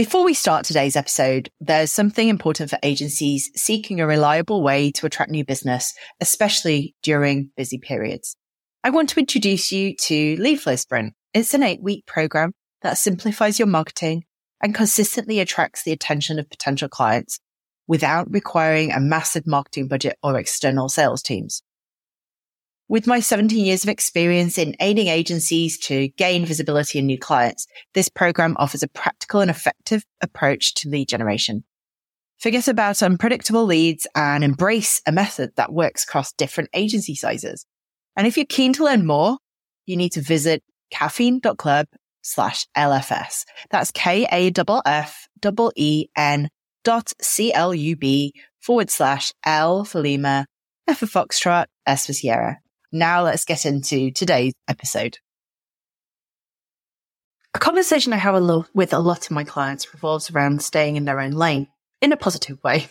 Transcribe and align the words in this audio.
Before 0.00 0.24
we 0.24 0.32
start 0.32 0.64
today's 0.64 0.96
episode, 0.96 1.50
there's 1.60 1.92
something 1.92 2.30
important 2.30 2.70
for 2.70 2.78
agencies 2.82 3.50
seeking 3.54 4.00
a 4.00 4.06
reliable 4.06 4.62
way 4.62 4.90
to 4.92 5.04
attract 5.04 5.30
new 5.30 5.44
business, 5.44 5.92
especially 6.22 6.94
during 7.02 7.50
busy 7.54 7.76
periods. 7.76 8.34
I 8.82 8.88
want 8.88 9.10
to 9.10 9.20
introduce 9.20 9.70
you 9.70 9.94
to 9.96 10.36
Lead 10.36 10.58
Flow 10.58 10.76
Sprint. 10.76 11.12
It's 11.34 11.52
an 11.52 11.62
eight 11.62 11.82
week 11.82 12.06
program 12.06 12.54
that 12.80 12.96
simplifies 12.96 13.58
your 13.58 13.68
marketing 13.68 14.24
and 14.62 14.74
consistently 14.74 15.38
attracts 15.38 15.82
the 15.82 15.92
attention 15.92 16.38
of 16.38 16.48
potential 16.48 16.88
clients 16.88 17.38
without 17.86 18.32
requiring 18.32 18.92
a 18.92 19.00
massive 19.00 19.46
marketing 19.46 19.86
budget 19.86 20.16
or 20.22 20.38
external 20.38 20.88
sales 20.88 21.22
teams. 21.22 21.62
With 22.90 23.06
my 23.06 23.20
17 23.20 23.64
years 23.64 23.84
of 23.84 23.88
experience 23.88 24.58
in 24.58 24.74
aiding 24.80 25.06
agencies 25.06 25.78
to 25.86 26.08
gain 26.08 26.44
visibility 26.44 26.98
and 26.98 27.06
new 27.06 27.20
clients, 27.20 27.68
this 27.94 28.08
program 28.08 28.56
offers 28.58 28.82
a 28.82 28.88
practical 28.88 29.40
and 29.40 29.48
effective 29.48 30.04
approach 30.20 30.74
to 30.74 30.88
lead 30.88 31.06
generation. 31.06 31.62
Forget 32.40 32.66
about 32.66 33.00
unpredictable 33.00 33.64
leads 33.64 34.08
and 34.16 34.42
embrace 34.42 35.02
a 35.06 35.12
method 35.12 35.52
that 35.54 35.72
works 35.72 36.02
across 36.02 36.32
different 36.32 36.68
agency 36.74 37.14
sizes. 37.14 37.64
And 38.16 38.26
if 38.26 38.36
you're 38.36 38.44
keen 38.44 38.72
to 38.72 38.82
learn 38.82 39.06
more, 39.06 39.38
you 39.86 39.96
need 39.96 40.10
to 40.14 40.20
visit 40.20 40.64
kaffeine.club 40.92 41.86
slash 42.22 42.66
LFS. 42.76 43.44
That's 43.70 43.92
K-A-F-F-E-N 43.92 44.48
dot 46.82 47.12
C-L-U-B 47.22 48.32
forward 48.58 48.90
slash 48.90 49.32
L 49.46 49.84
for 49.84 50.00
Lima, 50.00 50.46
F 50.88 50.98
for 50.98 51.06
Foxtrot, 51.06 51.66
S 51.86 52.06
for 52.06 52.12
Sierra. 52.14 52.58
Now 52.92 53.22
let's 53.22 53.44
get 53.44 53.66
into 53.66 54.10
today's 54.10 54.52
episode. 54.66 55.18
A 57.54 57.58
conversation 57.58 58.12
I 58.12 58.16
have 58.16 58.34
a 58.34 58.40
lot 58.40 58.68
with 58.74 58.92
a 58.92 58.98
lot 58.98 59.26
of 59.26 59.30
my 59.30 59.44
clients 59.44 59.92
revolves 59.92 60.30
around 60.30 60.62
staying 60.62 60.96
in 60.96 61.04
their 61.04 61.20
own 61.20 61.32
lane 61.32 61.68
in 62.00 62.12
a 62.12 62.16
positive 62.16 62.62
way. 62.62 62.88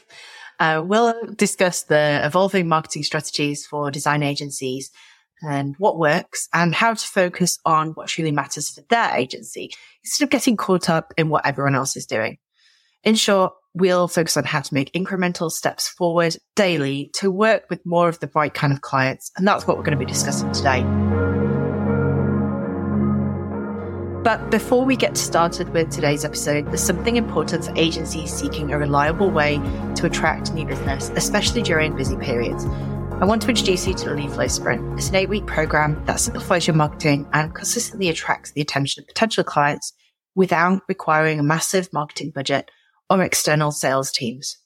Uh, 0.59 0.83
we'll 0.85 1.13
discuss 1.35 1.83
the 1.83 2.19
evolving 2.23 2.67
marketing 2.67 3.03
strategies 3.03 3.65
for 3.65 3.89
design 3.89 4.21
agencies 4.23 4.91
and 5.41 5.75
what 5.77 5.97
works 5.97 6.49
and 6.53 6.75
how 6.75 6.93
to 6.93 7.07
focus 7.07 7.59
on 7.65 7.91
what 7.91 8.09
truly 8.09 8.31
matters 8.31 8.69
for 8.69 8.81
their 8.89 9.15
agency 9.15 9.71
instead 10.03 10.25
of 10.25 10.29
getting 10.29 10.57
caught 10.57 10.89
up 10.89 11.13
in 11.17 11.29
what 11.29 11.45
everyone 11.45 11.75
else 11.75 11.95
is 11.95 12.05
doing. 12.05 12.37
In 13.03 13.15
short, 13.15 13.53
we'll 13.73 14.09
focus 14.09 14.35
on 14.35 14.43
how 14.43 14.59
to 14.59 14.73
make 14.73 14.91
incremental 14.91 15.49
steps 15.49 15.87
forward 15.87 16.35
daily 16.57 17.09
to 17.13 17.31
work 17.31 17.63
with 17.69 17.85
more 17.85 18.09
of 18.09 18.19
the 18.19 18.29
right 18.35 18.53
kind 18.53 18.73
of 18.73 18.81
clients. 18.81 19.31
And 19.37 19.47
that's 19.47 19.65
what 19.65 19.77
we're 19.77 19.83
going 19.83 19.97
to 19.97 20.05
be 20.05 20.11
discussing 20.11 20.51
today. 20.51 20.83
But 24.21 24.51
before 24.51 24.83
we 24.83 24.97
get 24.97 25.15
started 25.15 25.69
with 25.69 25.89
today's 25.89 26.25
episode, 26.25 26.67
there's 26.67 26.83
something 26.83 27.15
important 27.15 27.63
for 27.63 27.73
agencies 27.77 28.33
seeking 28.33 28.73
a 28.73 28.77
reliable 28.77 29.31
way 29.31 29.59
to 29.95 30.05
attract 30.05 30.53
new 30.53 30.65
business, 30.65 31.09
especially 31.15 31.61
during 31.61 31.95
busy 31.95 32.17
periods. 32.17 32.65
I 32.65 33.25
want 33.25 33.41
to 33.43 33.49
introduce 33.49 33.87
you 33.87 33.93
to 33.93 34.09
the 34.09 34.15
Lead 34.15 34.31
Flow 34.31 34.47
Sprint. 34.47 34.99
It's 34.99 35.07
an 35.07 35.15
eight 35.15 35.29
week 35.29 35.47
program 35.47 36.03
that 36.05 36.19
simplifies 36.19 36.67
your 36.67 36.75
marketing 36.75 37.29
and 37.31 37.55
consistently 37.55 38.09
attracts 38.09 38.51
the 38.51 38.61
attention 38.61 39.01
of 39.01 39.07
potential 39.07 39.45
clients 39.45 39.93
without 40.35 40.81
requiring 40.89 41.39
a 41.39 41.43
massive 41.43 41.87
marketing 41.93 42.31
budget 42.35 42.69
or 43.09 43.23
external 43.23 43.71
sales 43.71 44.11
teams. 44.11 44.57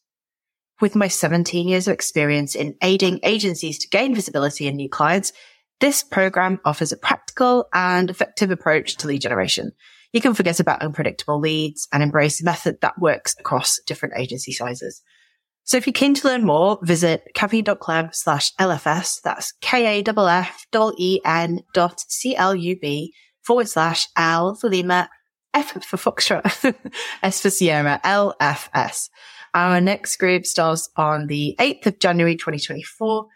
With 0.81 0.95
my 0.95 1.07
17 1.07 1.67
years 1.67 1.87
of 1.87 1.93
experience 1.93 2.55
in 2.55 2.75
aiding 2.81 3.19
agencies 3.23 3.79
to 3.79 3.87
gain 3.87 4.13
visibility 4.13 4.67
and 4.67 4.75
new 4.75 4.89
clients, 4.89 5.31
this 5.79 6.03
program 6.03 6.59
offers 6.65 6.91
a 6.91 6.97
practical 6.97 7.67
and 7.73 8.09
effective 8.09 8.51
approach 8.51 8.97
to 8.97 9.07
lead 9.07 9.21
generation. 9.21 9.71
You 10.11 10.21
can 10.21 10.33
forget 10.33 10.59
about 10.59 10.81
unpredictable 10.81 11.39
leads 11.39 11.87
and 11.91 12.03
embrace 12.03 12.41
a 12.41 12.45
method 12.45 12.77
that 12.81 12.99
works 12.99 13.35
across 13.39 13.79
different 13.85 14.15
agency 14.17 14.51
sizes. 14.51 15.01
So 15.63 15.77
if 15.77 15.87
you're 15.87 15.93
keen 15.93 16.13
to 16.15 16.27
learn 16.27 16.45
more, 16.45 16.77
visit 16.83 17.23
kaffeine.club 17.35 18.13
slash 18.13 18.53
LFS. 18.55 19.21
That's 19.23 19.53
K-A-F-F-E-N 19.61 20.09
dot 21.73 21.99
C-L-U-B 22.07 23.13
forward 23.41 23.69
slash 23.69 24.07
L 24.17 24.55
for 24.55 24.69
Lima 24.69 25.09
F 25.53 25.83
for 25.83 25.97
Foxtrot, 25.97 26.75
S 27.23 27.41
for 27.41 27.49
Sierra, 27.49 27.99
LFS. 28.03 29.09
Our 29.53 29.79
next 29.79 30.17
group 30.17 30.45
starts 30.45 30.89
on 30.95 31.27
the 31.27 31.55
8th 31.59 31.85
of 31.85 31.99
January 31.99 32.35
2024. 32.35 33.27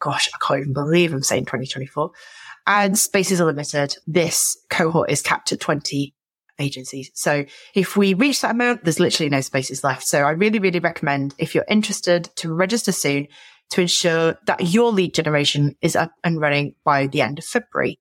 Gosh, 0.00 0.28
I 0.34 0.38
can't 0.46 0.60
even 0.60 0.72
believe 0.72 1.12
I'm 1.12 1.22
saying 1.22 1.44
2024. 1.44 2.10
And 2.66 2.98
spaces 2.98 3.40
are 3.40 3.46
limited. 3.46 3.96
This 4.06 4.56
cohort 4.68 5.10
is 5.10 5.22
capped 5.22 5.52
at 5.52 5.60
20 5.60 6.14
agencies. 6.58 7.10
So 7.14 7.44
if 7.74 7.96
we 7.96 8.14
reach 8.14 8.42
that 8.42 8.52
amount, 8.52 8.84
there's 8.84 9.00
literally 9.00 9.30
no 9.30 9.40
spaces 9.40 9.82
left. 9.82 10.06
So 10.06 10.22
I 10.22 10.30
really, 10.30 10.58
really 10.58 10.78
recommend 10.78 11.34
if 11.38 11.54
you're 11.54 11.64
interested 11.68 12.30
to 12.36 12.52
register 12.52 12.92
soon 12.92 13.28
to 13.70 13.80
ensure 13.80 14.36
that 14.46 14.72
your 14.72 14.92
lead 14.92 15.14
generation 15.14 15.74
is 15.80 15.96
up 15.96 16.12
and 16.22 16.40
running 16.40 16.74
by 16.84 17.06
the 17.06 17.22
end 17.22 17.38
of 17.38 17.44
February. 17.44 17.98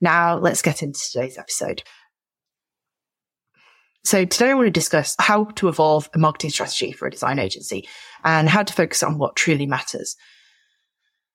Now 0.00 0.36
let's 0.36 0.62
get 0.62 0.82
into 0.82 1.00
today's 1.00 1.38
episode. 1.38 1.82
So 4.06 4.24
today 4.24 4.50
I 4.50 4.54
want 4.54 4.68
to 4.68 4.70
discuss 4.70 5.16
how 5.18 5.46
to 5.56 5.66
evolve 5.66 6.08
a 6.14 6.18
marketing 6.18 6.50
strategy 6.50 6.92
for 6.92 7.08
a 7.08 7.10
design 7.10 7.40
agency 7.40 7.88
and 8.22 8.48
how 8.48 8.62
to 8.62 8.72
focus 8.72 9.02
on 9.02 9.18
what 9.18 9.34
truly 9.34 9.66
matters. 9.66 10.14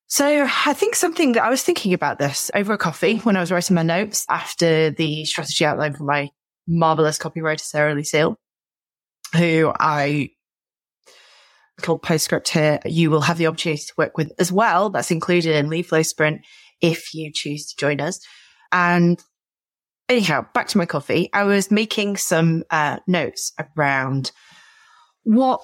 So 0.08 0.48
I 0.50 0.74
think 0.74 0.96
something 0.96 1.34
that 1.34 1.44
I 1.44 1.50
was 1.50 1.64
thinking 1.64 1.94
about 1.94 2.18
this 2.18 2.50
over 2.56 2.72
a 2.72 2.78
coffee 2.78 3.18
when 3.18 3.36
I 3.36 3.42
was 3.42 3.52
writing 3.52 3.76
my 3.76 3.84
notes 3.84 4.26
after 4.30 4.90
the 4.90 5.26
strategy 5.26 5.66
outline 5.66 5.96
for 5.96 6.06
my 6.06 6.30
marvelous 6.66 7.18
copywriter, 7.18 7.60
Sarah 7.60 7.94
Lee 7.94 8.06
Seal, 8.06 8.38
who 9.36 9.74
I 9.78 10.30
called 11.82 12.04
postscript 12.04 12.48
here. 12.48 12.80
You 12.86 13.12
will 13.12 13.22
have 13.22 13.38
the 13.38 13.48
opportunity 13.48 13.84
to 13.84 13.94
work 13.98 14.18
with 14.18 14.32
as 14.40 14.50
well. 14.50 14.90
That's 14.90 15.12
included 15.12 15.58
in 15.58 15.70
Lead 15.70 15.88
Flow 15.88 16.04
Sprint 16.04 16.46
if 16.80 17.14
you 17.14 17.34
choose 17.34 17.68
to 17.68 17.76
join 17.76 18.00
us. 18.00 18.26
And 18.72 19.22
anyhow, 20.12 20.46
back 20.54 20.68
to 20.70 20.78
my 20.78 20.86
coffee. 20.86 21.30
I 21.34 21.44
was 21.44 21.72
making 21.72 22.18
some 22.18 22.64
uh, 22.70 22.98
notes 23.08 23.54
around 23.76 24.32
what 25.24 25.62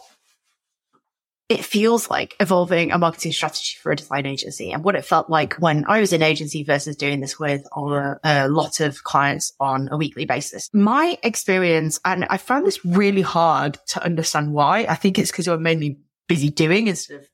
it 1.50 1.64
feels 1.64 2.10
like 2.10 2.36
evolving 2.40 2.92
a 2.92 2.98
marketing 2.98 3.32
strategy 3.32 3.78
for 3.82 3.92
a 3.92 3.96
design 3.96 4.26
agency 4.26 4.72
and 4.72 4.84
what 4.84 4.96
it 4.96 5.06
felt 5.06 5.30
like 5.30 5.54
when 5.56 5.86
I 5.88 6.02
was 6.02 6.12
in 6.12 6.22
agency 6.22 6.64
versus 6.64 6.98
doing 6.98 7.22
this 7.22 7.40
with 7.40 7.66
a, 7.74 8.20
a 8.24 8.50
lot 8.50 8.82
of 8.82 9.04
clients 9.04 9.54
on 9.60 9.88
a 9.90 9.98
weekly 9.98 10.26
basis. 10.26 10.70
My 10.74 11.18
experience, 11.24 12.00
and 12.04 12.26
I 12.30 12.38
found 12.38 12.66
this 12.66 12.84
really 12.84 13.22
hard 13.22 13.78
to 13.88 14.04
understand 14.04 14.54
why. 14.54 14.86
I 14.90 14.96
think 14.96 15.18
it's 15.18 15.32
because 15.32 15.48
we're 15.48 15.58
mainly 15.58 16.00
busy 16.28 16.50
doing 16.50 16.88
instead 16.88 17.22
of 17.22 17.28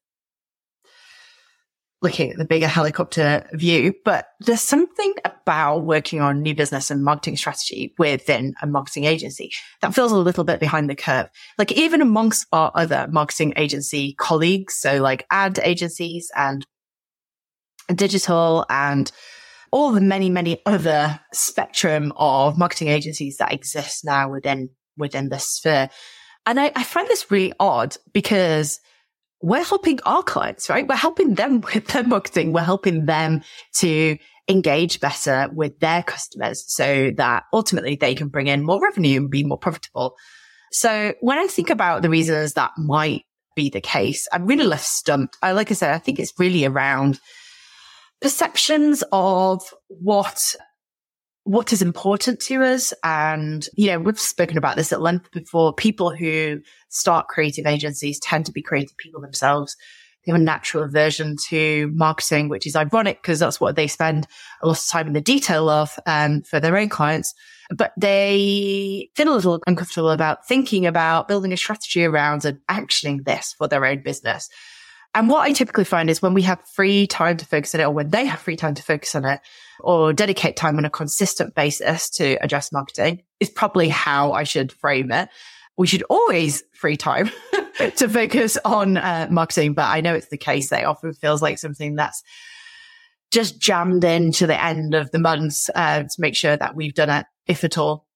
looking 2.03 2.31
at 2.31 2.38
the 2.38 2.46
bigger 2.46 2.68
helicopter 2.68 3.47
view, 3.53 3.94
but 4.03 4.28
there's 4.41 4.62
something 4.62 5.14
about 5.24 5.80
working 5.80 6.22
on 6.22 6.41
new 6.41 6.53
business 6.53 6.91
and 6.91 7.03
marketing 7.03 7.38
strategy 7.38 7.96
within 7.97 8.53
a 8.62 8.68
marketing 8.68 9.06
agency 9.06 9.52
that 9.81 9.96
feels 9.96 10.12
a 10.12 10.18
little 10.18 10.44
bit 10.44 10.59
behind 10.59 10.90
the 10.90 10.96
curve. 10.96 11.30
Like 11.58 11.72
even 11.72 12.02
amongst 12.02 12.46
our 12.52 12.72
other 12.75 13.08
marketing 13.09 13.53
agency 13.56 14.14
colleagues, 14.14 14.75
so 14.75 15.02
like 15.02 15.25
ad 15.31 15.59
agencies 15.64 16.30
and 16.36 16.66
digital 17.96 18.66
and 18.70 19.12
all 19.72 19.91
the 19.91 20.02
many, 20.02 20.30
many 20.30 20.62
other 20.66 21.20
spectrum 21.34 22.14
of 22.18 22.58
marketing 22.58 22.90
agencies 22.90 23.38
that 23.38 23.53
exist 23.53 24.06
now 24.06 24.30
within, 24.30 24.70
within 24.97 25.30
this 25.30 25.47
sphere. 25.50 25.90
And 26.46 26.59
I, 26.59 26.72
I 26.75 26.84
find 26.84 27.08
this 27.08 27.31
really 27.31 27.53
odd 27.59 27.96
because 28.14 28.81
we're 29.43 29.63
helping 29.63 29.99
our 30.05 30.23
clients, 30.23 30.69
right? 30.69 30.87
We're 30.87 30.95
helping 30.95 31.35
them 31.35 31.61
with 31.73 31.87
their 31.87 32.03
marketing. 32.03 32.53
We're 32.53 32.61
helping 32.61 33.05
them 33.05 33.43
to 33.75 34.17
engage 34.49 34.99
better 34.99 35.49
with 35.53 35.79
their 35.79 36.01
customers 36.03 36.63
so 36.67 37.11
that 37.17 37.43
ultimately 37.53 37.95
they 37.95 38.15
can 38.15 38.29
bring 38.29 38.47
in 38.47 38.63
more 38.63 38.81
revenue 38.81 39.21
and 39.21 39.29
be 39.29 39.43
more 39.43 39.57
profitable. 39.57 40.15
So 40.72 41.13
when 41.22 41.37
I 41.37 41.47
think 41.47 41.69
about 41.69 42.01
the 42.01 42.09
reasons 42.09 42.53
that 42.53 42.72
might 42.78 43.23
be 43.55 43.69
the 43.69 43.81
case, 43.81 44.28
I'm 44.31 44.45
really 44.45 44.66
left 44.66 44.85
stumped. 44.85 45.37
I, 45.41 45.51
like 45.51 45.69
I 45.72 45.75
said, 45.75 45.93
I 45.93 45.99
think 45.99 46.19
it's 46.19 46.34
really 46.39 46.66
around 46.66 47.19
perceptions 48.22 49.03
of 49.11 49.61
what 49.87 50.41
what 51.43 51.73
is 51.73 51.81
important 51.81 52.40
to 52.41 52.63
us. 52.63 52.93
And, 53.03 53.67
you 53.75 53.87
know, 53.87 53.99
we've 53.99 54.19
spoken 54.19 54.57
about 54.57 54.78
this 54.78 54.93
at 54.93 55.01
length 55.01 55.31
before. 55.31 55.73
People 55.73 56.16
who 56.16 56.61
start 56.90 57.28
creative 57.28 57.66
agencies 57.66 58.19
tend 58.19 58.45
to 58.45 58.51
be 58.51 58.61
creative 58.61 58.95
people 58.97 59.22
themselves. 59.22 59.75
They 60.25 60.31
have 60.31 60.40
a 60.40 60.43
natural 60.43 60.85
aversion 60.85 61.35
to 61.49 61.91
marketing, 61.93 62.47
which 62.47 62.66
is 62.66 62.78
ironic 62.78 63.22
because 63.22 63.40
that's 63.40 63.59
what 63.59 63.75
they 63.75 63.87
spend 63.87 64.25
a 64.61 64.67
lot 64.67 64.79
of 64.79 64.87
time 64.87 65.07
in 65.07 65.13
the 65.13 65.22
detail 65.22 65.67
of 65.67 65.99
um, 66.05 66.43
for 66.43 66.61
their 66.61 66.78
own 66.78 66.87
clients. 66.87 67.34
But 67.75 67.91
they 67.97 69.09
feel 69.16 69.34
a 69.34 69.35
little 69.35 69.61
uncomfortable 69.67 70.11
about 70.11 70.47
thinking 70.47 70.85
about 70.85 71.28
building 71.28 71.51
a 71.51 71.57
strategy 71.57 72.05
around 72.05 72.46
and 72.46 72.59
actioning 72.69 73.25
this 73.25 73.53
for 73.57 73.67
their 73.67 73.85
own 73.85 74.01
business. 74.01 74.49
And 75.15 75.29
what 75.29 75.41
I 75.41 75.51
typically 75.51 75.83
find 75.83 76.09
is 76.09 76.21
when 76.21 76.33
we 76.33 76.41
have 76.43 76.59
free 76.67 77.05
time 77.05 77.37
to 77.37 77.45
focus 77.45 77.75
on 77.75 77.81
it 77.81 77.85
or 77.85 77.91
when 77.91 78.09
they 78.09 78.25
have 78.25 78.39
free 78.39 78.55
time 78.55 78.73
to 78.73 78.83
focus 78.83 79.13
on 79.13 79.25
it 79.25 79.41
or 79.79 80.11
dedicate 80.11 80.55
time 80.55 80.77
on 80.77 80.85
a 80.85 80.89
consistent 80.89 81.53
basis 81.53 82.09
to 82.11 82.33
address 82.43 82.71
marketing 82.71 83.21
is 83.39 83.49
probably 83.49 83.89
how 83.89 84.31
I 84.31 84.43
should 84.43 84.71
frame 84.71 85.11
it. 85.11 85.29
We 85.77 85.87
should 85.87 86.03
always 86.09 86.63
free 86.73 86.97
time 86.97 87.31
to 87.97 88.09
focus 88.09 88.57
on 88.65 88.97
uh, 88.97 89.27
marketing, 89.29 89.73
but 89.73 89.85
I 89.85 90.01
know 90.01 90.15
it's 90.15 90.29
the 90.29 90.37
case 90.37 90.69
that 90.69 90.81
it 90.81 90.85
often 90.85 91.13
feels 91.13 91.41
like 91.41 91.59
something 91.59 91.95
that's 91.95 92.23
just 93.31 93.59
jammed 93.59 94.03
into 94.03 94.45
the 94.47 94.63
end 94.63 94.93
of 94.93 95.11
the 95.11 95.19
month 95.19 95.69
uh, 95.73 96.03
to 96.03 96.15
make 96.19 96.35
sure 96.35 96.55
that 96.55 96.75
we've 96.75 96.93
done 96.93 97.09
it, 97.09 97.25
if 97.47 97.63
at 97.63 97.77
all. 97.77 98.07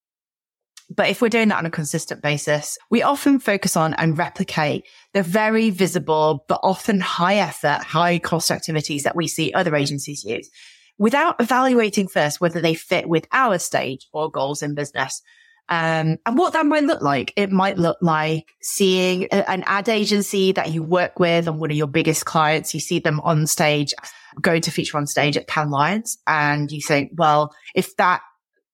But 0.89 1.09
if 1.09 1.21
we're 1.21 1.29
doing 1.29 1.49
that 1.49 1.57
on 1.57 1.65
a 1.65 1.71
consistent 1.71 2.21
basis, 2.21 2.77
we 2.89 3.03
often 3.03 3.39
focus 3.39 3.75
on 3.75 3.93
and 3.95 4.17
replicate 4.17 4.85
the 5.13 5.21
very 5.21 5.69
visible, 5.69 6.45
but 6.47 6.61
often 6.63 7.01
high 7.01 7.35
effort, 7.35 7.83
high 7.83 8.19
cost 8.19 8.51
activities 8.51 9.03
that 9.03 9.15
we 9.15 9.27
see 9.27 9.53
other 9.53 9.75
agencies 9.75 10.23
use 10.23 10.49
without 10.97 11.39
evaluating 11.39 12.07
first 12.07 12.41
whether 12.41 12.61
they 12.61 12.73
fit 12.73 13.07
with 13.07 13.27
our 13.31 13.59
stage 13.59 14.07
or 14.13 14.31
goals 14.31 14.61
in 14.61 14.75
business. 14.75 15.21
Um, 15.69 16.17
and 16.25 16.37
what 16.37 16.53
that 16.53 16.65
might 16.65 16.85
look 16.85 17.01
like, 17.01 17.33
it 17.35 17.51
might 17.51 17.77
look 17.77 17.97
like 18.01 18.55
seeing 18.61 19.23
a, 19.25 19.49
an 19.49 19.63
ad 19.65 19.89
agency 19.89 20.53
that 20.53 20.71
you 20.71 20.81
work 20.81 21.19
with 21.19 21.47
and 21.47 21.59
one 21.59 21.71
of 21.71 21.77
your 21.77 21.87
biggest 21.87 22.25
clients. 22.25 22.73
You 22.73 22.79
see 22.79 22.99
them 22.99 23.19
on 23.19 23.47
stage, 23.47 23.93
going 24.41 24.61
to 24.61 24.71
feature 24.71 24.97
on 24.97 25.07
stage 25.07 25.35
at 25.35 25.47
Cannes 25.47 25.71
Lions, 25.71 26.17
and 26.25 26.71
you 26.71 26.81
think, 26.81 27.11
well, 27.15 27.53
if 27.75 27.95
that 27.97 28.21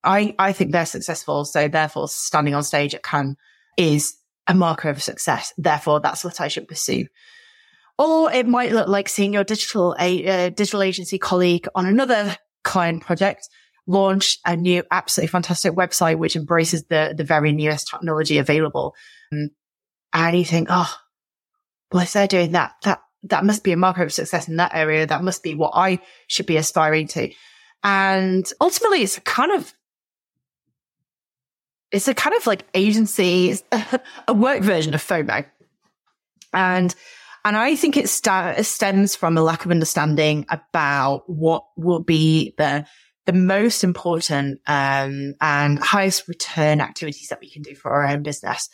I, 0.04 0.34
I 0.38 0.52
think 0.52 0.72
they're 0.72 0.86
successful. 0.86 1.44
So 1.44 1.68
therefore 1.68 2.08
standing 2.08 2.54
on 2.54 2.62
stage 2.62 2.94
at 2.94 3.02
Cannes 3.02 3.36
is 3.76 4.16
a 4.46 4.54
marker 4.54 4.90
of 4.90 5.02
success. 5.02 5.52
Therefore, 5.56 6.00
that's 6.00 6.24
what 6.24 6.40
I 6.40 6.48
should 6.48 6.68
pursue. 6.68 7.06
Or 7.98 8.30
it 8.32 8.46
might 8.46 8.72
look 8.72 8.88
like 8.88 9.08
seeing 9.08 9.32
your 9.32 9.44
digital, 9.44 9.94
a, 9.98 10.26
uh, 10.26 10.48
digital 10.50 10.82
agency 10.82 11.18
colleague 11.18 11.68
on 11.74 11.86
another 11.86 12.36
client 12.64 13.02
project 13.02 13.48
launch 13.86 14.38
a 14.46 14.56
new 14.56 14.82
absolutely 14.90 15.28
fantastic 15.28 15.72
website, 15.72 16.18
which 16.18 16.36
embraces 16.36 16.84
the, 16.84 17.14
the 17.16 17.24
very 17.24 17.52
newest 17.52 17.88
technology 17.88 18.38
available. 18.38 18.94
Um, 19.32 19.50
and 20.12 20.38
you 20.38 20.44
think, 20.44 20.68
oh, 20.70 20.92
well, 21.92 22.02
if 22.02 22.12
they're 22.12 22.26
doing 22.26 22.52
that, 22.52 22.72
that, 22.82 23.00
that 23.24 23.44
must 23.44 23.64
be 23.64 23.72
a 23.72 23.76
marker 23.76 24.02
of 24.02 24.12
success 24.12 24.48
in 24.48 24.56
that 24.56 24.74
area. 24.74 25.06
That 25.06 25.22
must 25.22 25.42
be 25.42 25.54
what 25.54 25.72
I 25.74 26.00
should 26.28 26.46
be 26.46 26.56
aspiring 26.56 27.08
to. 27.08 27.30
And 27.82 28.50
ultimately, 28.60 29.02
it's 29.02 29.18
kind 29.20 29.52
of 29.52 29.72
it's 31.94 32.08
a 32.08 32.14
kind 32.14 32.34
of 32.34 32.46
like 32.46 32.64
agency, 32.74 33.56
a 34.26 34.34
work 34.34 34.62
version 34.62 34.94
of 34.94 35.00
FOMO. 35.00 35.46
And, 36.52 36.94
and 37.44 37.56
I 37.56 37.76
think 37.76 37.96
it, 37.96 38.08
st- 38.08 38.66
stems 38.66 39.14
from 39.14 39.38
a 39.38 39.42
lack 39.42 39.64
of 39.64 39.70
understanding 39.70 40.44
about 40.48 41.22
what 41.28 41.64
will 41.76 42.00
be 42.00 42.52
the, 42.58 42.84
the 43.26 43.32
most 43.32 43.84
important, 43.84 44.60
um, 44.66 45.34
and 45.40 45.78
highest 45.78 46.26
return 46.26 46.80
activities 46.80 47.28
that 47.28 47.40
we 47.40 47.48
can 47.48 47.62
do 47.62 47.76
for 47.76 47.92
our 47.92 48.08
own 48.08 48.24
business. 48.24 48.68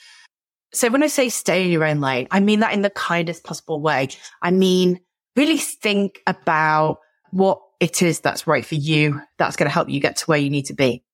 So 0.73 0.89
when 0.89 1.03
I 1.03 1.09
say 1.09 1.29
stay 1.29 1.65
in 1.65 1.71
your 1.71 1.85
own 1.85 2.01
lane, 2.01 2.27
I 2.31 2.41
mean 2.41 2.61
that 2.61 2.73
in 2.73 2.81
the 2.81 2.91
kindest 2.91 3.45
possible 3.45 3.83
way. 3.83 4.09
I 4.41 4.51
mean, 4.51 4.99
really 5.37 5.59
think 5.59 6.21
about 6.27 7.01
what 7.33 7.61
it 7.81 8.03
is 8.03 8.21
that's 8.21 8.47
right 8.47 8.65
for 8.65 8.77
you, 8.77 9.21
that's 9.37 9.57
going 9.57 9.69
to 9.69 9.75
help 9.75 9.91
you 9.91 10.01
get 10.01 10.17
to 10.17 10.25
where 10.25 10.39
you 10.39 10.49
need 10.49 10.67
to 10.67 10.75
be. 10.75 11.05